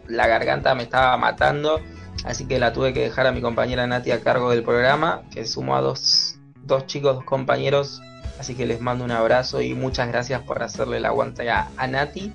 la 0.07 0.27
garganta 0.27 0.75
me 0.75 0.83
estaba 0.83 1.15
matando, 1.17 1.81
así 2.25 2.45
que 2.45 2.59
la 2.59 2.73
tuve 2.73 2.93
que 2.93 3.01
dejar 3.01 3.27
a 3.27 3.31
mi 3.31 3.41
compañera 3.41 3.87
Nati 3.87 4.11
a 4.11 4.21
cargo 4.21 4.49
del 4.49 4.63
programa, 4.63 5.23
que 5.31 5.45
sumó 5.45 5.75
a 5.75 5.81
dos, 5.81 6.39
dos 6.63 6.85
chicos, 6.87 7.15
dos 7.15 7.23
compañeros, 7.23 8.01
así 8.39 8.55
que 8.55 8.65
les 8.65 8.81
mando 8.81 9.03
un 9.05 9.11
abrazo 9.11 9.61
y 9.61 9.73
muchas 9.73 10.07
gracias 10.07 10.41
por 10.41 10.61
hacerle 10.63 10.97
el 10.97 11.05
aguante 11.05 11.49
a, 11.49 11.69
a 11.77 11.87
Nati, 11.87 12.33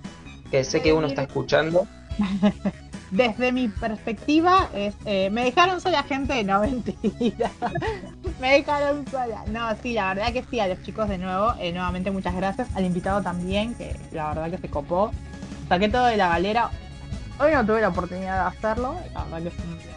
que 0.51 0.65
sé 0.65 0.83
que 0.83 0.93
uno 0.93 1.07
está 1.07 1.23
escuchando. 1.23 1.87
Desde 3.13 3.53
mi 3.53 3.69
perspectiva, 3.69 4.71
es, 4.73 4.95
eh, 5.05 5.29
me 5.29 5.45
dejaron 5.45 5.83
sola 5.83 6.03
gente, 6.03 6.43
no 6.45 6.61
mentira. 6.61 7.51
me 8.41 8.55
dejaron 8.55 9.07
sola. 9.07 9.45
No, 9.49 9.69
sí, 9.83 9.93
la 9.93 10.15
verdad 10.15 10.33
que 10.33 10.43
sí, 10.51 10.61
a 10.61 10.67
los 10.67 10.83
chicos 10.83 11.11
de 11.11 11.19
nuevo, 11.19 11.53
eh, 11.61 11.73
nuevamente 11.73 12.11
muchas 12.11 12.35
gracias. 12.35 12.75
Al 12.75 12.87
invitado 12.87 13.21
también, 13.21 13.75
que 13.75 13.95
la 14.13 14.29
verdad 14.29 14.51
que 14.51 14.57
se 14.57 14.71
copó. 14.71 15.13
Saqué 15.69 15.91
todo 15.91 16.07
de 16.07 16.17
la 16.17 16.31
galera. 16.31 16.71
Hoy 17.43 17.51
no 17.53 17.67
tuve 17.67 17.81
la 17.81 17.89
oportunidad 17.89 18.45
de 18.45 18.57
hacerlo, 18.57 18.95
la 19.15 19.25
verdad 19.25 19.43
que 19.43 19.51
fue 19.51 19.65
un 19.65 19.79
día 19.79 19.97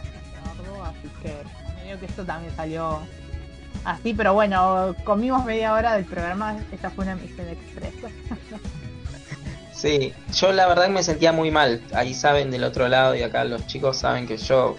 así 0.84 1.08
que 1.22 1.32
medio 1.80 2.00
que 2.00 2.06
esto 2.06 2.24
también 2.24 2.52
salió 2.56 2.98
así, 3.84 4.14
pero 4.14 4.34
bueno, 4.34 4.96
comimos 5.04 5.44
media 5.44 5.72
hora 5.72 5.94
del 5.94 6.06
programa, 6.06 6.56
esta 6.72 6.90
fue 6.90 7.04
una 7.04 7.14
misión 7.14 7.48
express. 7.48 7.94
Sí, 9.72 10.14
yo 10.32 10.52
la 10.52 10.66
verdad 10.66 10.88
me 10.88 11.02
sentía 11.02 11.32
muy 11.32 11.50
mal. 11.50 11.82
Ahí 11.92 12.14
saben 12.14 12.50
del 12.50 12.64
otro 12.64 12.88
lado 12.88 13.14
y 13.14 13.22
acá 13.22 13.44
los 13.44 13.66
chicos 13.66 13.98
saben 13.98 14.26
que 14.26 14.38
yo 14.38 14.78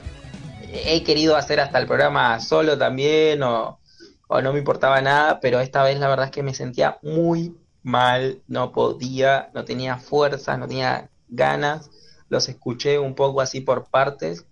he 0.73 1.03
querido 1.03 1.35
hacer 1.37 1.59
hasta 1.59 1.77
el 1.77 1.85
programa 1.85 2.39
solo 2.39 2.79
también 2.79 3.43
o, 3.43 3.77
no 4.27 4.53
me 4.53 4.57
importaba 4.57 4.99
nada, 4.99 5.39
pero 5.39 5.59
esta 5.59 5.83
vez 5.83 5.99
la 5.99 6.07
verdad 6.07 6.25
es 6.25 6.31
que 6.31 6.41
me 6.41 6.55
sentía 6.55 6.97
muy 7.03 7.55
mal, 7.83 8.41
no 8.47 8.71
podía, 8.71 9.51
no 9.53 9.65
tenía 9.65 9.97
fuerzas, 9.97 10.57
no 10.57 10.67
tenía 10.67 11.09
ganas. 11.29 11.91
Los 12.29 12.49
escuché 12.49 12.99
un 12.99 13.15
poco 13.15 13.41
así 13.41 13.61
por 13.61 13.89
partes. 13.89 14.45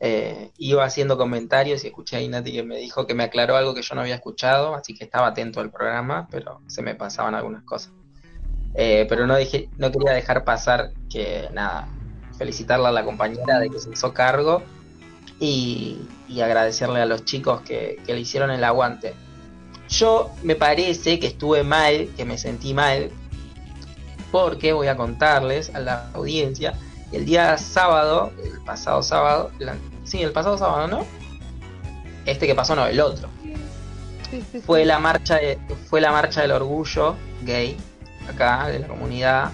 Eh, 0.00 0.52
iba 0.58 0.84
haciendo 0.84 1.18
comentarios 1.18 1.82
y 1.82 1.88
escuché 1.88 2.16
a 2.16 2.20
Inati 2.20 2.52
que 2.52 2.62
me 2.62 2.76
dijo 2.76 3.06
que 3.06 3.14
me 3.14 3.24
aclaró 3.24 3.56
algo 3.56 3.74
que 3.74 3.82
yo 3.82 3.96
no 3.96 4.02
había 4.02 4.14
escuchado, 4.14 4.74
así 4.76 4.94
que 4.94 5.04
estaba 5.04 5.26
atento 5.26 5.60
al 5.60 5.70
programa, 5.72 6.28
pero 6.30 6.60
se 6.68 6.82
me 6.82 6.94
pasaban 6.94 7.34
algunas 7.34 7.64
cosas. 7.64 7.92
Eh, 8.74 9.06
pero 9.08 9.26
no, 9.26 9.36
dije, 9.36 9.68
no 9.76 9.90
quería 9.90 10.12
dejar 10.12 10.44
pasar 10.44 10.92
que 11.10 11.48
nada, 11.52 11.88
felicitarla 12.36 12.90
a 12.90 12.92
la 12.92 13.04
compañera 13.04 13.58
de 13.58 13.70
que 13.70 13.78
se 13.80 13.90
hizo 13.90 14.14
cargo 14.14 14.62
y, 15.40 15.98
agradecerle 16.40 17.00
a 17.00 17.06
los 17.06 17.24
chicos 17.24 17.62
que, 17.62 18.00
le 18.06 18.20
hicieron 18.20 18.50
el 18.50 18.62
aguante. 18.64 19.14
Yo 19.88 20.30
me 20.42 20.54
parece 20.54 21.18
que 21.18 21.26
estuve 21.28 21.64
mal, 21.64 22.08
que 22.16 22.24
me 22.24 22.38
sentí 22.38 22.74
mal, 22.74 23.10
porque 24.30 24.72
voy 24.72 24.88
a 24.88 24.96
contarles 24.96 25.74
a 25.74 25.80
la 25.80 26.10
audiencia, 26.12 26.74
el 27.12 27.24
día 27.24 27.56
sábado, 27.58 28.32
el 28.44 28.60
pasado 28.60 29.02
sábado, 29.02 29.50
sí, 30.04 30.22
el 30.22 30.32
pasado 30.32 30.58
sábado, 30.58 30.88
¿no? 30.88 31.04
Este 32.26 32.46
que 32.46 32.54
pasó, 32.54 32.76
no, 32.76 32.86
el 32.86 33.00
otro. 33.00 33.28
fue 34.66 34.84
la 34.84 34.98
marcha 34.98 35.38
fue 35.88 36.02
la 36.02 36.12
marcha 36.12 36.42
del 36.42 36.50
orgullo 36.50 37.16
gay 37.44 37.78
acá 38.28 38.68
de 38.68 38.80
la 38.80 38.86
comunidad 38.86 39.50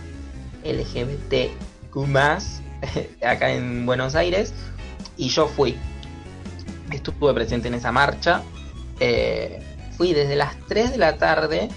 LGBTQ 0.64 1.96
acá 3.24 3.50
en 3.50 3.86
Buenos 3.86 4.14
Aires 4.14 4.52
y 5.16 5.28
yo 5.28 5.46
fui. 5.46 5.76
Estuve 6.90 7.32
presente 7.34 7.68
en 7.68 7.74
esa 7.74 7.92
marcha. 7.92 8.42
Eh, 9.00 9.62
fui 9.96 10.12
desde 10.12 10.36
las 10.36 10.56
3 10.68 10.92
de 10.92 10.98
la 10.98 11.16
tarde 11.16 11.68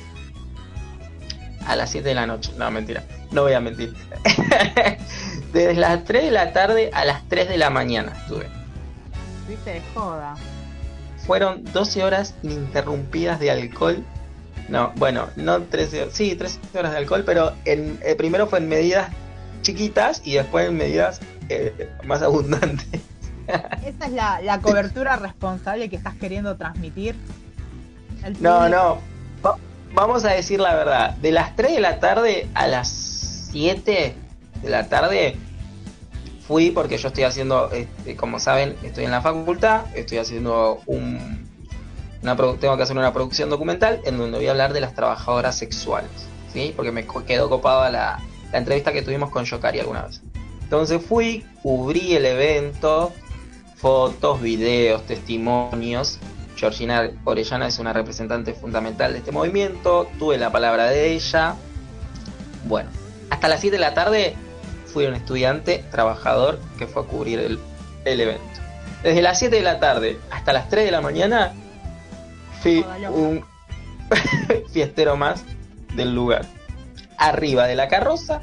a 1.66 1.76
las 1.76 1.92
7 1.92 2.08
de 2.08 2.16
la 2.16 2.26
noche. 2.26 2.52
No, 2.58 2.70
mentira. 2.72 3.04
No 3.32 3.44
voy 3.44 3.54
a 3.54 3.60
mentir. 3.60 3.94
desde 5.66 5.80
las 5.80 6.04
3 6.04 6.26
de 6.26 6.32
la 6.32 6.54
tarde 6.54 6.90
a 6.94 7.06
las 7.06 7.28
3 7.28 7.50
de 7.50 7.58
la 7.58 7.70
mañana 7.70 8.14
estuve. 8.18 8.48
Viste 9.48 9.82
joda. 9.94 10.36
Fueron 11.26 11.64
12 11.74 12.04
horas 12.04 12.36
ininterrumpidas 12.44 13.40
de 13.40 13.52
alcohol 13.52 14.04
no, 14.70 14.92
bueno, 14.98 15.30
no 15.38 15.62
13, 15.62 16.10
sí, 16.12 16.36
13 16.36 16.60
horas 16.78 16.92
de 16.92 16.98
alcohol, 16.98 17.24
pero 17.26 17.54
en, 17.66 18.00
eh, 18.04 18.16
primero 18.16 18.48
fue 18.48 18.60
en 18.60 18.68
medidas 18.68 19.10
chiquitas 19.62 20.22
y 20.26 20.36
después 20.36 20.68
en 20.68 20.78
medidas 20.78 21.22
eh, 21.50 21.90
más 22.04 22.22
abundantes. 22.22 23.02
¿Esa 23.48 24.06
es 24.06 24.12
la, 24.12 24.60
cobertura 24.62 25.16
responsable 25.16 25.90
que 25.90 25.96
estás 25.96 26.16
queriendo 26.16 26.58
transmitir? 26.58 27.16
No, 28.42 28.68
no. 28.68 28.98
vamos 29.94 30.26
a 30.26 30.32
decir 30.32 30.60
la 30.60 30.76
verdad. 30.76 31.12
De 31.18 31.32
las 31.32 31.56
3 31.56 31.76
de 31.76 31.80
la 31.80 32.00
tarde 32.00 32.50
a 32.54 32.68
las 32.68 32.90
7 33.52 34.16
de 34.62 34.70
la 34.70 34.90
tarde 34.90 35.38
fui 36.48 36.72
porque 36.72 36.98
yo 36.98 37.10
estoy 37.10 37.26
haciendo, 37.26 37.70
este, 37.72 38.16
como 38.16 38.40
saben, 38.40 38.76
estoy 38.84 39.06
en 39.06 39.12
la 39.12 39.22
facultad, 39.22 39.86
estoy 39.96 40.20
haciendo 40.20 40.82
un 40.86 41.46
tengo 42.60 42.76
que 42.76 42.84
hacer 42.84 42.98
una 42.98 43.14
producción 43.14 43.50
documental 43.50 44.02
en 44.04 44.18
donde 44.18 44.38
voy 44.38 44.48
a 44.48 44.52
hablar 44.52 44.74
de 44.74 44.82
las 44.82 44.94
trabajadoras 44.94 45.58
sexuales, 45.58 46.10
¿sí? 46.52 46.74
Porque 46.76 46.92
me 46.92 47.06
quedó 47.26 47.50
copada 47.50 47.90
la, 47.90 48.20
la 48.52 48.58
entrevista 48.58 48.92
que 48.92 49.02
tuvimos 49.02 49.30
con 49.30 49.46
Yokari 49.46 49.80
alguna 49.80 50.04
vez. 50.04 50.22
Entonces 50.62 51.02
fui, 51.02 51.46
cubrí 51.62 52.16
el 52.16 52.26
evento, 52.26 53.14
fotos, 53.76 54.42
videos, 54.42 55.06
testimonios. 55.06 56.20
Georgina 56.58 57.12
Orellana 57.24 57.68
es 57.68 57.80
una 57.80 57.94
representante 57.94 58.54
fundamental 58.54 59.14
de 59.14 59.20
este 59.20 59.32
movimiento, 59.32 60.08
tuve 60.18 60.38
la 60.38 60.52
palabra 60.52 60.88
de 60.88 61.14
ella. 61.14 61.56
Bueno, 62.66 62.90
hasta 63.30 63.48
las 63.48 63.62
7 63.62 63.76
de 63.78 63.82
la 63.82 63.94
tarde 63.94 64.36
fui 64.98 65.06
un 65.06 65.14
estudiante 65.14 65.86
trabajador 65.92 66.58
que 66.80 66.88
fue 66.88 67.04
a 67.04 67.06
cubrir 67.06 67.38
el, 67.38 67.60
el 68.04 68.20
evento. 68.20 68.60
Desde 69.04 69.22
las 69.22 69.38
7 69.38 69.56
de 69.56 69.62
la 69.62 69.80
tarde 69.80 70.18
hasta 70.32 70.54
las 70.54 70.70
3 70.70 70.86
de 70.86 70.92
la 70.92 71.02
mañana 71.02 71.54
fui 72.64 72.84
un 73.12 73.46
fiestero 74.74 75.16
más 75.16 75.44
del 75.96 76.16
lugar. 76.16 76.48
Arriba 77.20 77.68
de 77.68 77.76
la 77.76 77.88
carroza, 77.90 78.42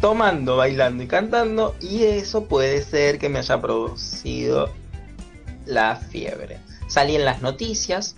tomando, 0.00 0.56
bailando 0.56 1.02
y 1.02 1.08
cantando, 1.08 1.74
y 1.80 2.04
eso 2.04 2.44
puede 2.44 2.80
ser 2.82 3.18
que 3.18 3.28
me 3.28 3.40
haya 3.40 3.60
producido 3.60 4.70
la 5.66 5.96
fiebre. 5.96 6.60
Salí 6.86 7.16
en 7.16 7.24
las 7.24 7.42
noticias, 7.42 8.14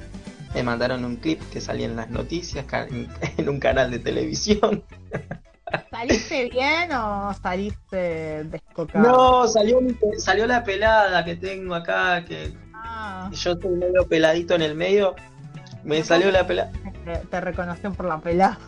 me 0.53 0.63
mandaron 0.63 1.07
un 1.07 1.17
clip 1.17 1.41
que 1.51 1.63
salí 1.63 1.85
en 1.85 1.97
las 1.97 2.11
noticias 2.11 2.67
en 3.39 3.49
un 3.49 3.59
canal 3.59 3.91
de 3.91 4.01
televisión. 4.01 4.85
¿Saliste 5.91 6.51
bien 6.51 6.93
o 6.93 7.33
saliste 7.35 8.45
descocado? 8.45 9.05
No, 9.09 9.49
salió, 9.49 9.79
salió 10.19 10.47
la 10.47 10.63
pelada 10.63 11.25
que 11.25 11.37
tengo 11.37 11.75
acá, 11.75 12.25
que 12.25 12.53
Ah. 12.85 13.31
Yo 13.33 13.53
estoy 13.53 13.77
medio 13.77 14.07
peladito 14.07 14.55
en 14.55 14.63
el 14.63 14.75
medio. 14.75 15.15
Me 15.83 16.03
salió 16.05 16.31
la 16.31 16.47
pelada. 16.47 16.71
Te, 17.31 17.41
reconoció 17.41 17.93
por 17.93 18.07
la 18.07 18.19
pelada. 18.19 18.59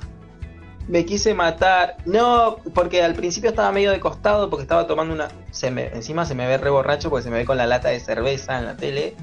Me 0.88 1.04
quise 1.04 1.34
matar. 1.34 1.96
No, 2.06 2.58
porque 2.74 3.02
al 3.02 3.14
principio 3.14 3.50
estaba 3.50 3.70
medio 3.72 3.90
de 3.90 4.00
costado 4.00 4.48
porque 4.50 4.62
estaba 4.62 4.86
tomando 4.86 5.14
una. 5.14 5.28
Se 5.50 5.70
me, 5.70 5.86
encima 5.88 6.24
se 6.24 6.34
me 6.34 6.46
ve 6.46 6.58
re 6.58 6.70
borracho 6.70 7.10
porque 7.10 7.24
se 7.24 7.30
me 7.30 7.38
ve 7.38 7.44
con 7.44 7.56
la 7.56 7.66
lata 7.66 7.88
de 7.88 8.00
cerveza 8.00 8.58
en 8.58 8.66
la 8.66 8.76
tele. 8.76 9.14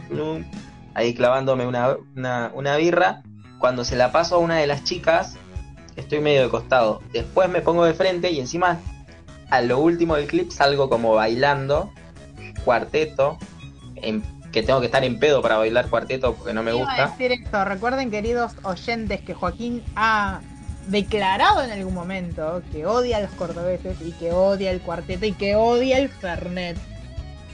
Ahí 0.94 1.14
clavándome 1.14 1.66
una, 1.66 1.98
una 2.54 2.78
birra. 2.78 3.24
Cuando 3.60 3.86
se 3.86 3.96
la 3.96 4.12
paso 4.12 4.36
a 4.36 4.40
una 4.40 4.58
de 4.58 4.68
las 4.68 4.84
chicas, 4.84 5.38
estoy 5.96 6.20
medio 6.20 6.44
de 6.44 6.50
costado. 6.50 7.02
Después 7.12 7.50
me 7.50 7.62
pongo 7.62 7.86
de 7.86 7.94
frente 7.94 8.32
y 8.32 8.40
encima 8.40 8.80
a 9.50 9.62
lo 9.62 9.80
último 9.80 10.16
del 10.16 10.28
clip 10.28 10.52
salgo 10.52 10.90
como 10.90 11.14
bailando, 11.14 11.92
cuarteto, 12.64 13.38
en 13.96 14.24
que 14.52 14.64
tengo 14.64 14.80
que 14.80 14.86
estar 14.86 15.04
en 15.04 15.20
pedo 15.20 15.42
para 15.42 15.58
bailar 15.58 15.90
cuarteto 15.90 16.36
porque 16.36 16.54
no 16.54 16.64
me 16.64 16.74
gusta. 16.74 17.08
decir 17.08 17.32
esto. 17.32 17.66
Recuerden, 17.66 18.12
queridos 18.12 18.54
oyentes, 18.64 19.22
que 19.22 19.34
Joaquín 19.34 19.84
ha 19.96 20.42
declarado 20.88 21.64
en 21.64 21.72
algún 21.72 21.94
momento 21.94 22.62
que 22.72 22.86
odia 22.86 23.18
a 23.18 23.22
los 23.22 23.32
cordobeses 23.32 23.98
y 24.02 24.12
que 24.12 24.32
odia 24.32 24.72
el 24.72 24.82
cuarteto 24.82 25.26
y 25.26 25.34
que 25.34 25.56
odia 25.56 25.98
el 25.98 26.10
Fernet. 26.10 26.78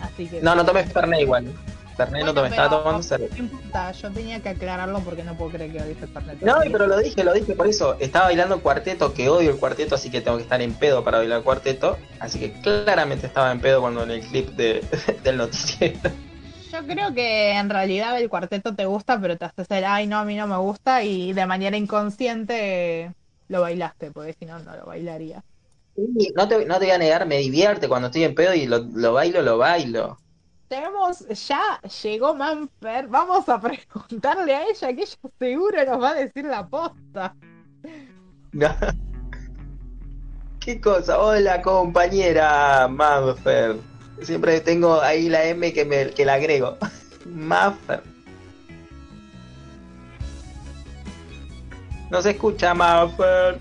Así 0.01 0.27
que. 0.27 0.41
No, 0.41 0.55
no 0.55 0.65
tomes 0.65 0.91
Fernet 0.91 1.21
igual. 1.21 1.53
Fernet 1.99 2.25
no 2.25 2.33
tomes, 2.33 2.51
estaba 2.51 2.69
tomando 2.69 3.03
cerveza. 3.03 3.91
yo 3.91 4.11
tenía 4.11 4.39
que 4.39 4.47
aclararlo 4.47 4.99
porque 5.01 5.21
no 5.25 5.35
puedo 5.35 5.51
creer 5.51 5.71
que 5.73 5.77
el 5.79 5.95
Fernet. 5.95 6.41
No, 6.41 6.55
pero 6.71 6.87
lo 6.87 6.97
dije, 6.97 7.25
lo 7.25 7.33
dije 7.33 7.53
por 7.55 7.67
eso. 7.67 7.97
Estaba 7.99 8.27
bailando 8.27 8.61
cuarteto, 8.61 9.13
que 9.13 9.27
odio 9.27 9.51
el 9.51 9.57
cuarteto, 9.57 9.95
así 9.95 10.09
que 10.09 10.21
tengo 10.21 10.37
que 10.37 10.43
estar 10.43 10.61
en 10.61 10.73
pedo 10.73 11.03
para 11.03 11.17
bailar 11.17 11.43
cuarteto. 11.43 11.97
Así 12.21 12.39
que 12.39 12.53
claramente 12.61 13.27
estaba 13.27 13.51
en 13.51 13.59
pedo 13.59 13.81
cuando 13.81 14.03
en 14.03 14.11
el 14.11 14.21
clip 14.21 14.47
de, 14.51 14.81
del 15.23 15.35
noticiero 15.35 15.99
yo 16.71 16.79
Yo 16.79 16.87
creo 16.87 17.13
que 17.13 17.51
en 17.51 17.69
realidad 17.69 18.17
el 18.17 18.29
cuarteto 18.29 18.73
te 18.73 18.85
gusta, 18.85 19.19
pero 19.19 19.37
te 19.37 19.43
haces 19.43 19.67
el, 19.71 19.83
ay, 19.83 20.07
no, 20.07 20.19
a 20.19 20.23
mí 20.23 20.37
no 20.37 20.47
me 20.47 20.57
gusta, 20.57 21.03
y 21.03 21.33
de 21.33 21.45
manera 21.45 21.75
inconsciente 21.75 23.11
lo 23.49 23.59
bailaste, 23.59 24.11
porque 24.11 24.33
si 24.39 24.45
no, 24.45 24.59
no 24.59 24.73
lo 24.77 24.85
bailaría. 24.85 25.43
no, 25.97 26.47
te, 26.47 26.65
no 26.65 26.79
te 26.79 26.85
voy 26.85 26.91
a 26.91 26.97
negar, 26.97 27.25
me 27.25 27.39
divierte 27.39 27.89
cuando 27.89 28.07
estoy 28.07 28.23
en 28.23 28.35
pedo 28.35 28.53
y 28.53 28.67
lo, 28.67 28.79
lo 28.79 29.11
bailo, 29.11 29.41
lo 29.41 29.57
bailo. 29.57 30.17
Tenemos, 30.69 31.27
ya 31.27 31.81
llegó 32.03 32.35
Manfer, 32.35 33.07
vamos 33.07 33.49
a 33.49 33.59
preguntarle 33.59 34.53
a 34.53 34.65
ella 34.65 34.93
que 34.93 35.01
ella 35.01 35.17
seguro 35.39 35.83
nos 35.83 36.03
va 36.03 36.09
a 36.11 36.13
decir 36.13 36.45
la 36.45 36.67
posta. 36.67 37.35
¿Qué 40.59 40.79
cosa? 40.79 41.19
Hola 41.19 41.63
compañera 41.63 42.87
Manfer. 42.87 43.77
Siempre 44.21 44.59
tengo 44.59 45.01
ahí 45.01 45.27
la 45.27 45.43
M 45.45 45.73
que, 45.73 45.85
me, 45.85 46.11
que 46.11 46.23
la 46.23 46.35
agrego. 46.35 46.77
Manfer. 47.25 48.03
No 52.11 52.21
se 52.21 52.29
escucha 52.29 52.75
Manfer. 52.75 53.57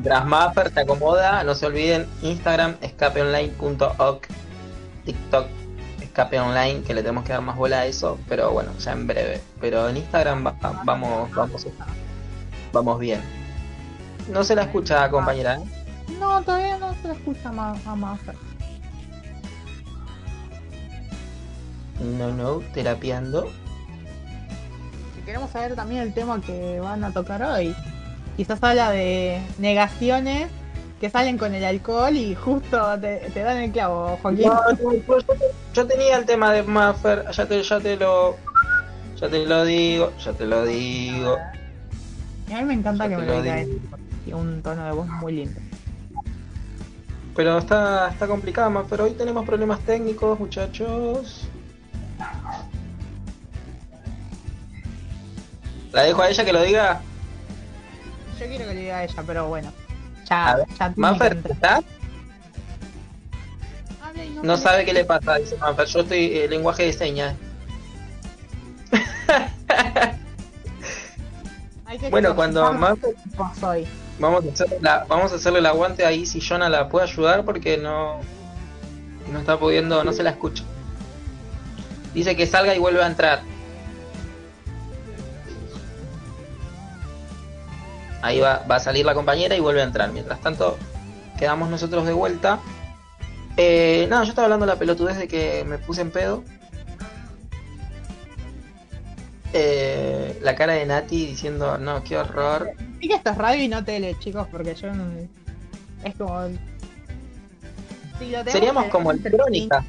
Mientras 0.00 0.24
Maffer 0.24 0.70
te 0.70 0.80
acomoda, 0.80 1.44
no 1.44 1.54
se 1.54 1.66
olviden 1.66 2.08
Instagram, 2.22 2.74
escapeonline.org, 2.80 4.20
TikTok, 5.04 5.46
escape 6.00 6.40
online, 6.40 6.80
que 6.84 6.94
le 6.94 7.02
tenemos 7.02 7.22
que 7.24 7.34
dar 7.34 7.42
más 7.42 7.54
bola 7.54 7.80
a 7.80 7.84
eso, 7.84 8.18
pero 8.26 8.50
bueno, 8.50 8.70
ya 8.78 8.92
en 8.92 9.06
breve. 9.06 9.42
Pero 9.60 9.90
en 9.90 9.98
Instagram 9.98 10.42
vamos, 10.84 11.30
vamos, 11.34 11.66
vamos 12.72 12.98
bien. 12.98 13.20
No 14.32 14.42
se 14.42 14.54
la 14.54 14.62
escucha, 14.62 15.10
compañera. 15.10 15.56
¿eh? 15.56 15.64
No, 16.18 16.40
todavía 16.40 16.78
no 16.78 16.94
se 17.02 17.08
la 17.08 17.12
escucha 17.12 17.52
más 17.52 17.86
a 17.86 17.94
Maffer. 17.94 18.36
No, 22.00 22.32
no, 22.32 22.60
terapiando. 22.72 23.50
Queremos 25.26 25.50
saber 25.50 25.76
también 25.76 26.00
el 26.00 26.14
tema 26.14 26.40
que 26.40 26.80
van 26.80 27.04
a 27.04 27.12
tocar 27.12 27.42
hoy 27.42 27.76
quizás 28.40 28.62
habla 28.62 28.90
de 28.90 29.38
negaciones 29.58 30.48
que 30.98 31.10
salen 31.10 31.36
con 31.36 31.54
el 31.54 31.62
alcohol 31.62 32.16
y 32.16 32.34
justo 32.34 32.98
te, 32.98 33.28
dan 33.34 33.58
el 33.58 33.70
clavo, 33.70 34.18
Joaquín. 34.22 34.50
Pues, 35.06 35.26
yo 35.74 35.86
tenía 35.86 36.16
el 36.16 36.24
tema 36.24 36.50
de 36.50 36.62
Maffer, 36.62 37.30
ya 37.32 37.44
te, 37.44 37.62
ya 37.62 37.80
te 37.80 37.96
lo 37.96 38.38
ya 39.20 39.28
te 39.28 39.44
lo 39.44 39.62
digo, 39.66 40.10
ya 40.24 40.32
te 40.32 40.46
lo 40.46 40.64
digo. 40.64 41.36
a 42.50 42.56
mí 42.56 42.64
me 42.64 42.72
encanta 42.72 43.10
que 43.10 43.18
me 43.18 43.26
lo 43.26 43.42
diga 43.42 43.62
y 44.26 44.32
un 44.32 44.62
tono 44.62 44.86
de 44.86 44.92
voz 44.92 45.06
muy 45.06 45.32
lindo. 45.34 45.60
Pero 47.36 47.58
está, 47.58 48.08
está 48.08 48.26
complicada, 48.26 48.84
pero 48.88 49.04
hoy 49.04 49.10
tenemos 49.10 49.44
problemas 49.44 49.80
técnicos, 49.80 50.40
muchachos. 50.40 51.46
¿La 55.92 56.04
dejo 56.04 56.22
a 56.22 56.30
ella 56.30 56.42
que 56.42 56.52
lo 56.54 56.62
diga? 56.62 57.02
Yo 58.40 58.46
quiero 58.46 58.66
que 58.66 58.74
le 58.74 58.80
diga 58.80 58.98
a 58.98 59.04
ella, 59.04 59.22
pero 59.26 59.48
bueno. 59.48 59.72
Ya, 60.28 60.58
ya 60.78 60.92
Manfer, 60.96 61.38
¿está? 61.48 61.82
No, 64.42 64.56
sabe 64.56 64.84
qué 64.84 64.92
le 64.92 65.04
pasa, 65.04 65.36
dice 65.36 65.56
Manfer. 65.58 65.86
Yo 65.86 66.00
estoy 66.00 66.38
en 66.38 66.44
eh, 66.44 66.48
lenguaje 66.48 66.84
de 66.84 66.92
señas. 66.92 67.36
bueno, 72.10 72.34
cuando 72.34 72.72
Manfer... 72.72 73.14
Vamos 74.18 74.44
a, 74.44 74.52
hacerle 74.52 74.78
la, 74.80 75.04
vamos 75.08 75.32
a 75.32 75.36
hacerle 75.36 75.60
el 75.60 75.66
aguante 75.66 76.04
ahí 76.04 76.26
si 76.26 76.46
Jonah 76.46 76.68
la 76.68 76.90
puede 76.90 77.06
ayudar 77.06 77.42
porque 77.42 77.78
no, 77.78 78.20
no 79.32 79.38
está 79.38 79.58
pudiendo, 79.58 80.04
no 80.04 80.12
se 80.12 80.22
la 80.22 80.30
escucha. 80.30 80.62
Dice 82.12 82.36
que 82.36 82.46
salga 82.46 82.74
y 82.74 82.78
vuelve 82.78 83.02
a 83.02 83.06
entrar. 83.06 83.40
Ahí 88.22 88.40
va, 88.40 88.64
va 88.70 88.76
a 88.76 88.80
salir 88.80 89.06
la 89.06 89.14
compañera 89.14 89.56
y 89.56 89.60
vuelve 89.60 89.80
a 89.80 89.84
entrar. 89.84 90.12
Mientras 90.12 90.40
tanto, 90.40 90.78
quedamos 91.38 91.70
nosotros 91.70 92.06
de 92.06 92.12
vuelta. 92.12 92.60
Eh, 93.56 94.06
nada, 94.08 94.24
yo 94.24 94.30
estaba 94.30 94.46
hablando 94.46 94.66
de 94.66 94.72
la 94.72 94.78
pelotudez 94.78 95.18
de 95.18 95.28
que 95.28 95.64
me 95.64 95.78
puse 95.78 96.02
en 96.02 96.10
pedo. 96.10 96.44
Eh, 99.52 100.38
la 100.42 100.54
cara 100.54 100.74
de 100.74 100.86
Nati 100.86 101.26
diciendo, 101.26 101.76
no, 101.78 102.04
qué 102.04 102.16
horror. 102.16 102.70
Sí 103.00 103.08
que 103.08 103.14
esto 103.14 103.30
es 103.30 103.38
radio 103.38 103.64
y 103.64 103.68
no 103.68 103.84
tele, 103.84 104.16
chicos, 104.18 104.46
porque 104.50 104.74
yo 104.74 104.92
no... 104.94 105.04
Es 106.04 106.14
como... 106.14 106.48
Seríamos 108.46 108.84
como 108.86 109.10
el 109.12 109.22
crónica. 109.22 109.84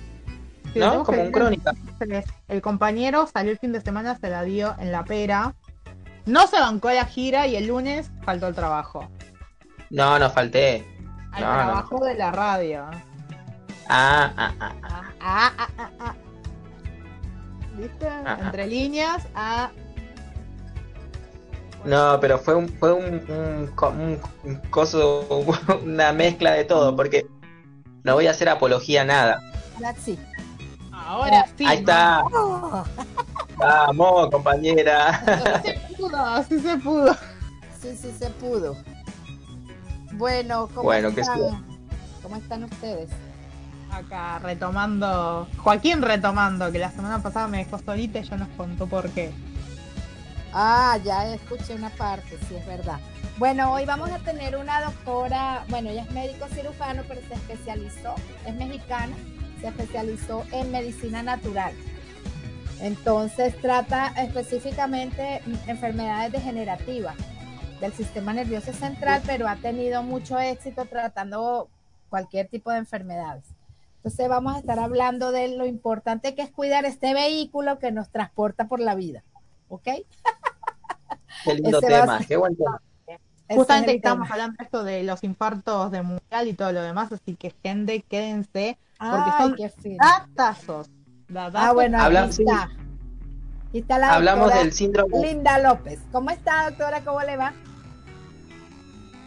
¿No? 0.73 1.03
Como 1.03 1.21
un 1.21 1.31
crónica. 1.31 1.73
El 2.47 2.61
compañero 2.61 3.27
salió 3.31 3.51
el 3.51 3.59
fin 3.59 3.73
de 3.73 3.81
semana, 3.81 4.17
se 4.17 4.29
la 4.29 4.43
dio 4.43 4.73
en 4.79 4.91
la 4.91 5.03
pera. 5.03 5.53
No 6.25 6.47
se 6.47 6.59
bancó 6.59 6.91
la 6.91 7.05
gira 7.05 7.47
y 7.47 7.55
el 7.55 7.67
lunes 7.67 8.11
faltó 8.23 8.47
el 8.47 8.55
trabajo. 8.55 9.09
No, 9.89 10.19
no 10.19 10.29
falté. 10.29 10.87
Al 11.31 11.39
trabajo 11.39 12.05
de 12.05 12.15
la 12.15 12.31
radio. 12.31 12.85
Ah, 13.89 14.31
ah, 14.37 14.53
ah. 14.59 14.73
Ah, 14.81 15.11
ah, 15.21 15.51
ah, 15.57 15.69
ah. 15.77 15.89
ah. 15.99 16.15
¿Viste? 17.77 18.07
Ah, 18.07 18.23
ah. 18.25 18.37
Entre 18.41 18.67
líneas, 18.67 19.27
a. 19.35 19.71
No, 21.83 22.19
pero 22.21 22.37
fue 22.37 22.55
un, 22.55 22.69
fue 22.69 22.93
un, 22.93 23.15
un, 23.27 24.21
un, 24.43 24.55
coso, 24.69 25.25
una 25.83 26.13
mezcla 26.13 26.51
de 26.51 26.63
todo, 26.63 26.95
porque 26.95 27.25
no 28.03 28.13
voy 28.13 28.27
a 28.27 28.31
hacer 28.31 28.49
apología 28.49 29.01
a 29.01 29.05
nada. 29.05 29.41
Ahora 29.75 29.95
sí. 29.95 30.19
Ahora 30.91 31.45
sí. 31.57 31.65
Ahí 31.65 31.79
está. 31.79 32.23
Vamos, 33.57 34.29
compañera. 34.29 35.23
Sí 36.01 36.07
se 36.07 36.09
pudo, 36.09 36.43
sí 36.43 36.59
se 36.59 36.77
pudo. 36.77 37.13
Sí, 37.79 37.95
sí 37.95 38.11
se 38.17 38.29
pudo. 38.31 38.77
Bueno, 40.13 40.67
¿cómo 40.73 40.93
están? 40.93 41.65
¿Cómo 42.23 42.35
están 42.37 42.63
ustedes? 42.63 43.09
Acá 43.91 44.39
retomando, 44.39 45.47
Joaquín 45.57 46.01
retomando, 46.01 46.71
que 46.71 46.79
la 46.79 46.91
semana 46.91 47.21
pasada 47.21 47.47
me 47.47 47.59
dejó 47.59 47.77
solita 47.77 48.19
y 48.19 48.23
ya 48.23 48.37
nos 48.37 48.47
contó 48.49 48.87
por 48.87 49.09
qué. 49.11 49.31
Ah, 50.53 50.97
ya 51.03 51.33
escuché 51.33 51.75
una 51.75 51.89
parte, 51.89 52.37
sí, 52.47 52.55
es 52.55 52.65
verdad. 52.65 52.99
Bueno, 53.37 53.71
hoy 53.71 53.85
vamos 53.85 54.09
a 54.11 54.19
tener 54.19 54.57
una 54.57 54.81
doctora, 54.81 55.65
bueno, 55.69 55.89
ella 55.89 56.03
es 56.03 56.11
médico 56.11 56.47
cirujano, 56.53 57.03
pero 57.07 57.21
se 57.27 57.33
especializó, 57.35 58.15
es 58.45 58.55
mexicana, 58.55 59.13
se 59.59 59.67
especializó 59.67 60.45
en 60.51 60.71
medicina 60.71 61.21
natural. 61.21 61.73
Entonces 62.81 63.55
trata 63.61 64.07
específicamente 64.17 65.41
enfermedades 65.67 66.31
degenerativas 66.31 67.15
del 67.79 67.93
sistema 67.93 68.33
nervioso 68.33 68.73
central, 68.73 69.21
pero 69.25 69.47
ha 69.47 69.55
tenido 69.55 70.01
mucho 70.01 70.39
éxito 70.39 70.85
tratando 70.85 71.69
cualquier 72.09 72.47
tipo 72.47 72.71
de 72.71 72.79
enfermedades. 72.79 73.45
Entonces 73.97 74.27
vamos 74.27 74.55
a 74.55 74.59
estar 74.59 74.79
hablando 74.79 75.31
de 75.31 75.55
lo 75.55 75.67
importante 75.67 76.33
que 76.33 76.41
es 76.41 76.49
cuidar 76.49 76.85
este 76.85 77.13
vehículo 77.13 77.77
que 77.77 77.91
nos 77.91 78.09
transporta 78.09 78.67
por 78.67 78.79
la 78.79 78.95
vida. 78.95 79.23
¿Ok? 79.69 79.83
Qué 81.43 81.53
lindo 81.53 81.79
tema, 81.79 82.19
qué 82.27 82.35
buen 82.35 82.55
tema. 82.55 82.81
Justamente 83.49 83.95
estamos 83.95 84.29
hablando 84.29 84.57
de 84.57 84.63
esto 84.63 84.83
de 84.83 85.03
los 85.03 85.23
infartos 85.23 85.91
de 85.91 86.01
mundial 86.01 86.47
y 86.47 86.53
todo 86.53 86.71
lo 86.71 86.81
demás, 86.81 87.11
así 87.11 87.35
que 87.35 87.53
gente, 87.63 88.01
quédense, 88.01 88.77
porque 88.97 89.31
son 89.37 89.97
datazos 89.97 90.89
Ah, 91.35 91.71
bueno, 91.73 91.99
Hablamos, 91.99 92.39
está. 92.39 92.69
está 93.73 93.97
la 93.97 94.15
Hablamos 94.15 94.53
del 94.53 94.73
síndrome. 94.73 95.21
Linda 95.21 95.59
López. 95.59 95.99
¿Cómo 96.11 96.29
está, 96.29 96.69
doctora? 96.69 97.01
¿Cómo 97.01 97.21
le 97.21 97.37
va? 97.37 97.53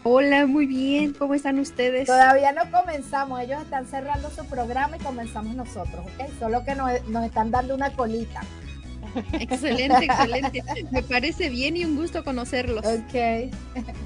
Hola, 0.03 0.45
muy 0.45 0.67
bien. 0.67 1.13
¿Cómo 1.13 1.33
están 1.33 1.59
ustedes? 1.59 2.05
Todavía 2.05 2.51
no 2.51 2.61
comenzamos. 2.69 3.41
Ellos 3.41 3.61
están 3.61 3.87
cerrando 3.87 4.29
su 4.29 4.45
programa 4.45 4.97
y 4.97 4.99
comenzamos 4.99 5.55
nosotros, 5.55 6.05
¿ok? 6.05 6.29
Solo 6.39 6.63
que 6.63 6.75
nos, 6.75 6.91
están 7.25 7.49
dando 7.49 7.73
una 7.73 7.89
colita. 7.91 8.41
Excelente, 9.33 10.05
excelente. 10.05 10.63
Me 10.91 11.01
parece 11.01 11.49
bien 11.49 11.77
y 11.77 11.85
un 11.85 11.95
gusto 11.95 12.23
conocerlos. 12.23 12.85
Ok. 12.85 13.49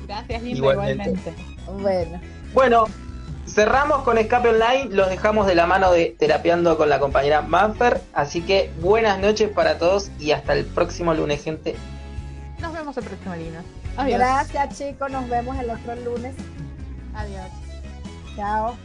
Gracias, 0.07 0.43
Linda, 0.43 0.71
igualmente. 0.71 1.33
Bueno. 1.81 2.21
Bueno, 2.53 2.85
Cerramos 3.53 4.03
con 4.03 4.17
Escape 4.17 4.49
Online, 4.49 4.89
los 4.91 5.09
dejamos 5.09 5.47
de 5.47 5.55
la 5.55 5.65
mano 5.65 5.91
de 5.91 6.15
Terapeando 6.17 6.77
con 6.77 6.87
la 6.87 6.99
compañera 6.99 7.41
Manfer, 7.41 7.99
así 8.13 8.41
que 8.41 8.71
buenas 8.79 9.19
noches 9.19 9.49
para 9.49 9.79
todos 9.79 10.11
y 10.19 10.31
hasta 10.31 10.53
el 10.53 10.65
próximo 10.65 11.13
lunes, 11.13 11.43
gente. 11.43 11.75
Nos 12.59 12.73
vemos 12.73 12.95
el 12.97 13.03
próximo 13.05 13.35
lunes. 13.35 13.63
Gracias 14.07 14.77
chicos, 14.77 15.11
nos 15.11 15.27
vemos 15.27 15.57
el 15.57 15.69
otro 15.71 15.95
lunes. 15.95 16.35
Adiós. 17.15 17.49
Chao. 18.35 18.77